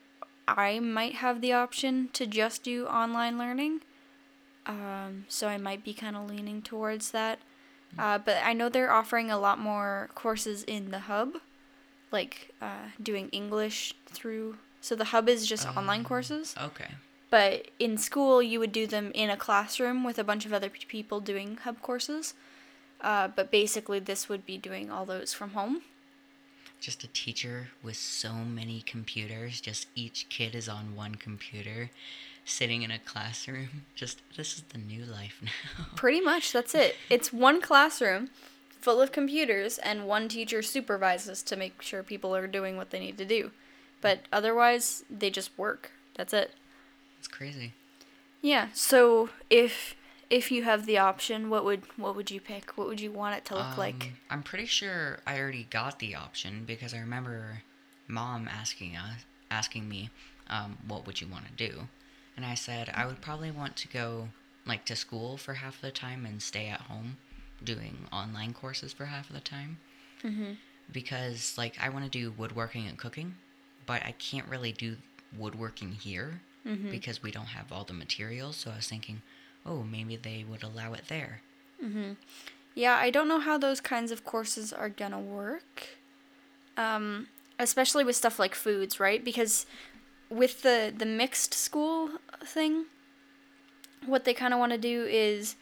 I 0.47 0.79
might 0.79 1.15
have 1.15 1.41
the 1.41 1.53
option 1.53 2.09
to 2.13 2.25
just 2.25 2.63
do 2.63 2.85
online 2.87 3.37
learning. 3.37 3.81
Um, 4.65 5.25
so 5.29 5.47
I 5.47 5.57
might 5.57 5.83
be 5.83 5.93
kind 5.93 6.15
of 6.15 6.29
leaning 6.29 6.61
towards 6.61 7.11
that. 7.11 7.39
Uh, 7.97 8.17
but 8.17 8.37
I 8.43 8.53
know 8.53 8.69
they're 8.69 8.91
offering 8.91 9.31
a 9.31 9.37
lot 9.39 9.59
more 9.59 10.09
courses 10.13 10.63
in 10.63 10.91
the 10.91 10.99
hub, 10.99 11.35
like 12.11 12.53
uh, 12.61 12.89
doing 13.01 13.29
English 13.29 13.93
through. 14.05 14.57
So 14.81 14.95
the 14.95 15.05
hub 15.05 15.29
is 15.29 15.47
just 15.47 15.67
online 15.67 16.03
courses. 16.03 16.55
okay. 16.61 16.91
But 17.29 17.67
in 17.77 17.97
school, 17.97 18.41
you 18.41 18.59
would 18.59 18.71
do 18.71 18.87
them 18.87 19.11
in 19.13 19.29
a 19.29 19.35
classroom 19.35 20.03
with 20.05 20.17
a 20.17 20.23
bunch 20.23 20.45
of 20.45 20.53
other 20.53 20.69
p- 20.69 20.85
people 20.87 21.19
doing 21.19 21.57
hub 21.57 21.81
courses. 21.81 22.33
Uh, 23.01 23.27
but 23.27 23.51
basically, 23.51 23.99
this 23.99 24.29
would 24.29 24.45
be 24.45 24.57
doing 24.57 24.89
all 24.89 25.05
those 25.05 25.33
from 25.33 25.51
home. 25.51 25.81
Just 26.79 27.03
a 27.03 27.07
teacher 27.07 27.69
with 27.83 27.97
so 27.97 28.33
many 28.33 28.81
computers. 28.81 29.59
Just 29.61 29.87
each 29.95 30.27
kid 30.29 30.55
is 30.55 30.69
on 30.69 30.95
one 30.95 31.15
computer, 31.15 31.89
sitting 32.45 32.83
in 32.83 32.91
a 32.91 32.99
classroom. 32.99 33.69
Just 33.95 34.21
this 34.35 34.55
is 34.55 34.63
the 34.69 34.77
new 34.77 35.03
life 35.03 35.41
now. 35.41 35.85
Pretty 35.95 36.21
much, 36.21 36.51
that's 36.51 36.75
it. 36.75 36.95
It's 37.09 37.33
one 37.33 37.61
classroom 37.61 38.29
full 38.81 39.01
of 39.01 39.11
computers, 39.11 39.77
and 39.79 40.07
one 40.07 40.29
teacher 40.29 40.61
supervises 40.61 41.43
to 41.43 41.55
make 41.55 41.81
sure 41.81 42.03
people 42.03 42.35
are 42.35 42.47
doing 42.47 42.77
what 42.77 42.91
they 42.91 42.99
need 42.99 43.17
to 43.17 43.25
do. 43.25 43.51
But 44.01 44.21
otherwise, 44.31 45.03
they 45.09 45.29
just 45.29 45.57
work. 45.57 45.91
That's 46.15 46.33
it. 46.33 46.51
It's 47.19 47.27
crazy. 47.27 47.73
Yeah. 48.41 48.67
So 48.73 49.29
if 49.49 49.95
if 50.29 50.51
you 50.51 50.63
have 50.63 50.85
the 50.85 50.97
option, 50.97 51.49
what 51.49 51.63
would 51.65 51.83
what 51.97 52.15
would 52.15 52.31
you 52.31 52.39
pick? 52.41 52.77
What 52.77 52.87
would 52.87 52.99
you 53.01 53.11
want 53.11 53.35
it 53.37 53.45
to 53.45 53.55
look 53.55 53.77
like? 53.77 54.03
Um, 54.03 54.17
I'm 54.29 54.43
pretty 54.43 54.65
sure 54.65 55.19
I 55.25 55.39
already 55.39 55.67
got 55.69 55.99
the 55.99 56.15
option 56.15 56.63
because 56.65 56.93
I 56.93 56.99
remember 56.99 57.63
mom 58.07 58.47
asking 58.47 58.95
us, 58.95 59.25
asking 59.49 59.87
me, 59.87 60.09
um, 60.49 60.77
what 60.87 61.05
would 61.05 61.21
you 61.21 61.27
want 61.27 61.45
to 61.45 61.69
do? 61.69 61.87
And 62.35 62.45
I 62.45 62.55
said 62.55 62.91
I 62.93 63.05
would 63.05 63.21
probably 63.21 63.51
want 63.51 63.75
to 63.77 63.87
go 63.87 64.29
like 64.65 64.85
to 64.85 64.95
school 64.95 65.37
for 65.37 65.55
half 65.55 65.75
of 65.75 65.81
the 65.81 65.91
time 65.91 66.25
and 66.25 66.41
stay 66.41 66.67
at 66.67 66.81
home 66.81 67.17
doing 67.63 67.97
online 68.11 68.53
courses 68.53 68.93
for 68.93 69.05
half 69.05 69.29
of 69.29 69.35
the 69.35 69.41
time. 69.41 69.77
Mm-hmm. 70.23 70.53
Because 70.91 71.55
like 71.57 71.75
I 71.81 71.89
want 71.89 72.05
to 72.05 72.11
do 72.11 72.33
woodworking 72.37 72.87
and 72.87 72.97
cooking, 72.97 73.35
but 73.85 74.03
I 74.03 74.13
can't 74.19 74.47
really 74.47 74.71
do 74.71 74.97
woodworking 75.37 75.91
here 75.93 76.41
Mm-hmm. 76.67 76.91
because 76.91 77.23
we 77.23 77.31
don't 77.31 77.45
have 77.45 77.71
all 77.71 77.85
the 77.85 77.93
materials. 77.93 78.57
So 78.57 78.71
I 78.71 78.75
was 78.75 78.87
thinking, 78.89 79.21
oh, 79.67 79.83
maybe 79.83 80.15
they 80.15 80.45
would 80.49 80.63
allow 80.63 80.93
it 80.93 81.03
there. 81.07 81.41
Yeah, 82.73 82.95
I 82.95 83.09
don't 83.09 83.27
know 83.27 83.39
how 83.39 83.57
those 83.57 83.81
kinds 83.81 84.11
of 84.11 84.23
courses 84.23 84.71
are 84.71 84.89
gonna 84.89 85.19
work. 85.19 85.87
Um, 86.77 87.27
especially 87.59 88.03
with 88.03 88.15
stuff 88.15 88.39
like 88.39 88.55
foods, 88.55 88.99
right? 88.99 89.23
Because 89.23 89.65
with 90.29 90.61
the 90.61 90.93
the 90.95 91.05
mixed 91.05 91.53
school 91.53 92.11
thing, 92.43 92.85
what 94.05 94.25
they 94.25 94.33
kind 94.33 94.53
of 94.53 94.59
want 94.59 94.71
to 94.71 94.77
do 94.77 95.05
is 95.05 95.55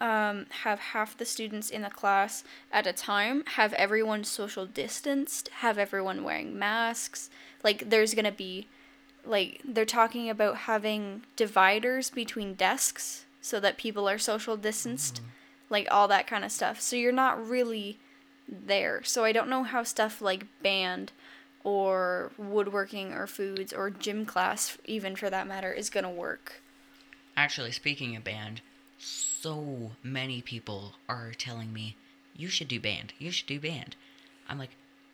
um, 0.00 0.46
have 0.62 0.78
half 0.78 1.16
the 1.16 1.24
students 1.24 1.70
in 1.70 1.82
the 1.82 1.90
class 1.90 2.44
at 2.70 2.86
a 2.86 2.92
time, 2.92 3.42
have 3.54 3.72
everyone 3.74 4.24
social 4.24 4.66
distanced, 4.66 5.48
have 5.60 5.78
everyone 5.78 6.22
wearing 6.22 6.58
masks. 6.58 7.30
Like, 7.64 7.90
there's 7.90 8.14
gonna 8.14 8.30
be, 8.30 8.68
like, 9.24 9.60
they're 9.64 9.84
talking 9.84 10.30
about 10.30 10.56
having 10.58 11.22
dividers 11.34 12.10
between 12.10 12.54
desks 12.54 13.24
so 13.40 13.60
that 13.60 13.78
people 13.78 14.08
are 14.08 14.18
social 14.18 14.56
distanced 14.56 15.20
like 15.70 15.86
all 15.90 16.08
that 16.08 16.26
kind 16.26 16.44
of 16.44 16.52
stuff. 16.52 16.80
So 16.80 16.96
you're 16.96 17.12
not 17.12 17.46
really 17.46 17.98
there. 18.48 19.02
So 19.04 19.24
I 19.24 19.32
don't 19.32 19.48
know 19.48 19.64
how 19.64 19.82
stuff 19.82 20.20
like 20.22 20.46
band 20.62 21.12
or 21.64 22.30
woodworking 22.38 23.12
or 23.12 23.26
foods 23.26 23.72
or 23.72 23.90
gym 23.90 24.24
class, 24.24 24.78
even 24.84 25.16
for 25.16 25.28
that 25.30 25.46
matter, 25.46 25.72
is 25.72 25.90
going 25.90 26.04
to 26.04 26.10
work. 26.10 26.62
Actually, 27.36 27.72
speaking 27.72 28.16
of 28.16 28.24
band, 28.24 28.60
so 28.98 29.92
many 30.02 30.40
people 30.40 30.94
are 31.08 31.32
telling 31.36 31.72
me, 31.72 31.96
you 32.34 32.48
should 32.48 32.68
do 32.68 32.80
band. 32.80 33.12
You 33.18 33.30
should 33.30 33.46
do 33.46 33.60
band. 33.60 33.96
I'm 34.48 34.58
like, 34.58 34.70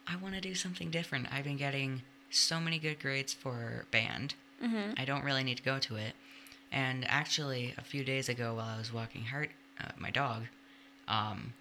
I 0.06 0.16
want 0.16 0.34
to 0.34 0.40
do 0.40 0.54
something 0.54 0.90
different. 0.90 1.28
I've 1.32 1.44
been 1.44 1.56
getting 1.56 2.02
so 2.30 2.60
many 2.60 2.78
good 2.78 3.00
grades 3.00 3.32
for 3.32 3.86
band. 3.90 4.34
Mm-hmm. 4.62 4.92
I 4.96 5.04
don't 5.04 5.24
really 5.24 5.42
need 5.42 5.56
to 5.56 5.62
go 5.62 5.78
to 5.78 5.96
it. 5.96 6.14
And 6.74 7.06
actually, 7.08 7.72
a 7.78 7.82
few 7.82 8.02
days 8.02 8.28
ago, 8.28 8.54
while 8.54 8.74
I 8.74 8.78
was 8.78 8.92
walking 8.92 9.22
Hart, 9.22 9.50
uh, 9.80 9.92
my 9.96 10.10
dog, 10.10 10.42
um, 11.06 11.54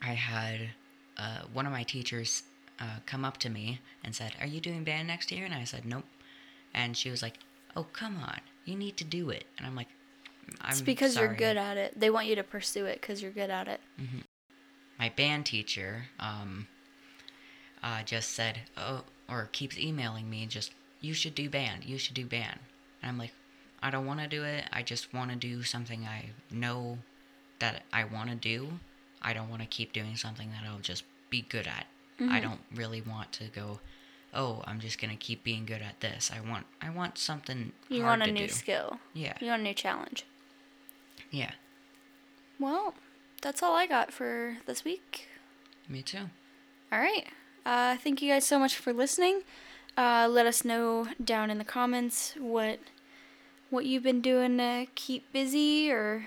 I 0.00 0.12
had 0.12 0.70
uh, 1.16 1.40
one 1.52 1.66
of 1.66 1.72
my 1.72 1.82
teachers 1.82 2.44
uh, 2.78 3.00
come 3.04 3.24
up 3.24 3.36
to 3.38 3.50
me 3.50 3.80
and 4.04 4.14
said, 4.14 4.32
"Are 4.40 4.46
you 4.46 4.60
doing 4.60 4.84
band 4.84 5.08
next 5.08 5.32
year?" 5.32 5.44
And 5.44 5.52
I 5.52 5.64
said, 5.64 5.84
"Nope." 5.84 6.04
And 6.72 6.96
she 6.96 7.10
was 7.10 7.20
like, 7.20 7.34
"Oh, 7.74 7.86
come 7.92 8.18
on, 8.22 8.40
you 8.64 8.76
need 8.76 8.96
to 8.98 9.04
do 9.04 9.30
it." 9.30 9.44
And 9.58 9.66
I'm 9.66 9.74
like, 9.74 9.88
"I'm 10.60 10.70
It's 10.70 10.80
because 10.80 11.16
you're 11.16 11.34
good 11.34 11.56
at 11.56 11.76
it. 11.76 11.98
They 11.98 12.10
want 12.10 12.28
you 12.28 12.36
to 12.36 12.44
pursue 12.44 12.86
it 12.86 13.00
because 13.00 13.20
you're 13.20 13.32
good 13.32 13.50
at 13.50 13.66
it. 13.66 13.80
my 14.98 15.08
band 15.10 15.46
teacher 15.46 16.04
um, 16.20 16.66
uh, 17.82 18.02
just 18.02 18.30
said, 18.30 18.60
oh, 18.76 19.02
or 19.28 19.48
keeps 19.52 19.78
emailing 19.78 20.28
me, 20.28 20.46
just, 20.46 20.72
you 21.00 21.14
should 21.14 21.34
do 21.34 21.48
band, 21.48 21.84
you 21.84 21.98
should 21.98 22.14
do 22.14 22.26
band. 22.26 22.58
And 23.02 23.10
I'm 23.10 23.18
like, 23.18 23.32
I 23.82 23.90
don't 23.90 24.06
want 24.06 24.20
to 24.20 24.26
do 24.28 24.44
it. 24.44 24.64
I 24.72 24.82
just 24.82 25.12
want 25.14 25.30
to 25.30 25.36
do 25.36 25.62
something 25.62 26.04
I 26.06 26.30
know 26.50 26.98
that 27.60 27.82
I 27.92 28.04
want 28.04 28.30
to 28.30 28.36
do. 28.36 28.68
I 29.22 29.32
don't 29.32 29.48
want 29.48 29.62
to 29.62 29.68
keep 29.68 29.92
doing 29.92 30.16
something 30.16 30.50
that 30.50 30.68
I'll 30.68 30.78
just 30.80 31.04
be 31.30 31.42
good 31.42 31.66
at. 31.66 31.86
I 32.20 32.40
don't 32.40 32.58
really 32.74 33.00
want 33.00 33.30
to 33.34 33.44
go, 33.44 33.78
oh, 34.34 34.62
I'm 34.66 34.80
just 34.80 35.00
going 35.00 35.10
to 35.10 35.16
keep 35.16 35.44
being 35.44 35.64
good 35.66 35.82
at 35.82 36.00
this. 36.00 36.32
I 36.34 36.40
want 36.48 36.66
I 36.82 36.90
want 36.90 37.16
something 37.16 37.70
You 37.88 38.02
want 38.02 38.22
a 38.24 38.32
new 38.32 38.48
do. 38.48 38.52
skill. 38.52 38.98
Yeah. 39.14 39.34
You 39.40 39.48
want 39.50 39.60
a 39.60 39.64
new 39.64 39.74
challenge. 39.74 40.24
Yeah. 41.30 41.52
Well, 42.58 42.94
that's 43.40 43.62
all 43.62 43.76
I 43.76 43.86
got 43.86 44.12
for 44.12 44.56
this 44.66 44.84
week. 44.84 45.28
Me 45.88 46.02
too. 46.02 46.30
All 46.90 46.98
right. 46.98 47.26
Uh, 47.64 47.96
thank 47.96 48.20
you 48.20 48.32
guys 48.32 48.44
so 48.44 48.58
much 48.58 48.74
for 48.74 48.92
listening. 48.92 49.42
Uh, 49.96 50.26
let 50.28 50.46
us 50.46 50.64
know 50.64 51.06
down 51.24 51.50
in 51.50 51.58
the 51.58 51.64
comments 51.64 52.34
what 52.38 52.80
what 53.70 53.86
you've 53.86 54.02
been 54.02 54.20
doing 54.20 54.58
to 54.58 54.86
keep 54.94 55.30
busy 55.32 55.90
or 55.90 56.26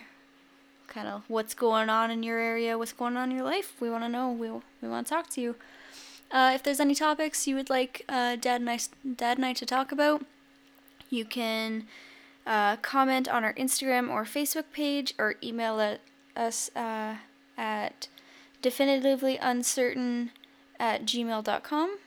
kind 0.88 1.08
of 1.08 1.24
what's 1.28 1.54
going 1.54 1.90
on 1.90 2.12
in 2.12 2.22
your 2.22 2.38
area, 2.38 2.78
what's 2.78 2.94
going 2.94 3.18
on 3.18 3.32
in 3.32 3.38
your 3.38 3.46
life. 3.46 3.74
We 3.80 3.90
want 3.90 4.04
to 4.04 4.10
know. 4.10 4.32
We 4.32 4.50
we 4.82 4.90
want 4.90 5.08
to 5.08 5.14
talk 5.14 5.30
to 5.32 5.42
you. 5.42 5.56
Uh, 6.32 6.52
if 6.56 6.64
there's 6.64 6.80
any 6.80 6.96
topics 6.96 7.48
you 7.48 7.56
would 7.56 7.70
like 7.70 8.06
uh, 8.08 8.36
Dad 8.36 8.62
and 8.62 8.70
I 8.70 8.80
Dad 9.16 9.38
and 9.38 9.46
I 9.46 9.54
to 9.54 9.66
talk 9.66 9.92
about, 9.92 10.24
you 11.10 11.26
can 11.26 11.88
uh, 12.46 12.78
comment 12.78 13.28
on 13.28 13.44
our 13.44 13.54
Instagram 13.54 14.10
or 14.10 14.24
Facebook 14.24 14.66
page 14.72 15.14
or 15.18 15.36
email 15.44 15.80
it, 15.80 16.02
us 16.36 16.70
uh, 16.76 17.16
at 17.58 18.08
definitively 18.62 19.38
uncertain 19.38 20.32
at 20.80 21.04
gmail.com. 21.04 21.98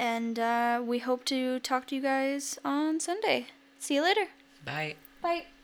And 0.00 0.38
uh, 0.38 0.80
we 0.84 0.98
hope 1.00 1.24
to 1.26 1.58
talk 1.60 1.86
to 1.88 1.96
you 1.96 2.02
guys 2.02 2.58
on 2.64 3.00
Sunday. 3.00 3.46
See 3.78 3.96
you 3.96 4.02
later. 4.02 4.28
Bye. 4.68 4.96
Bye. 5.22 5.57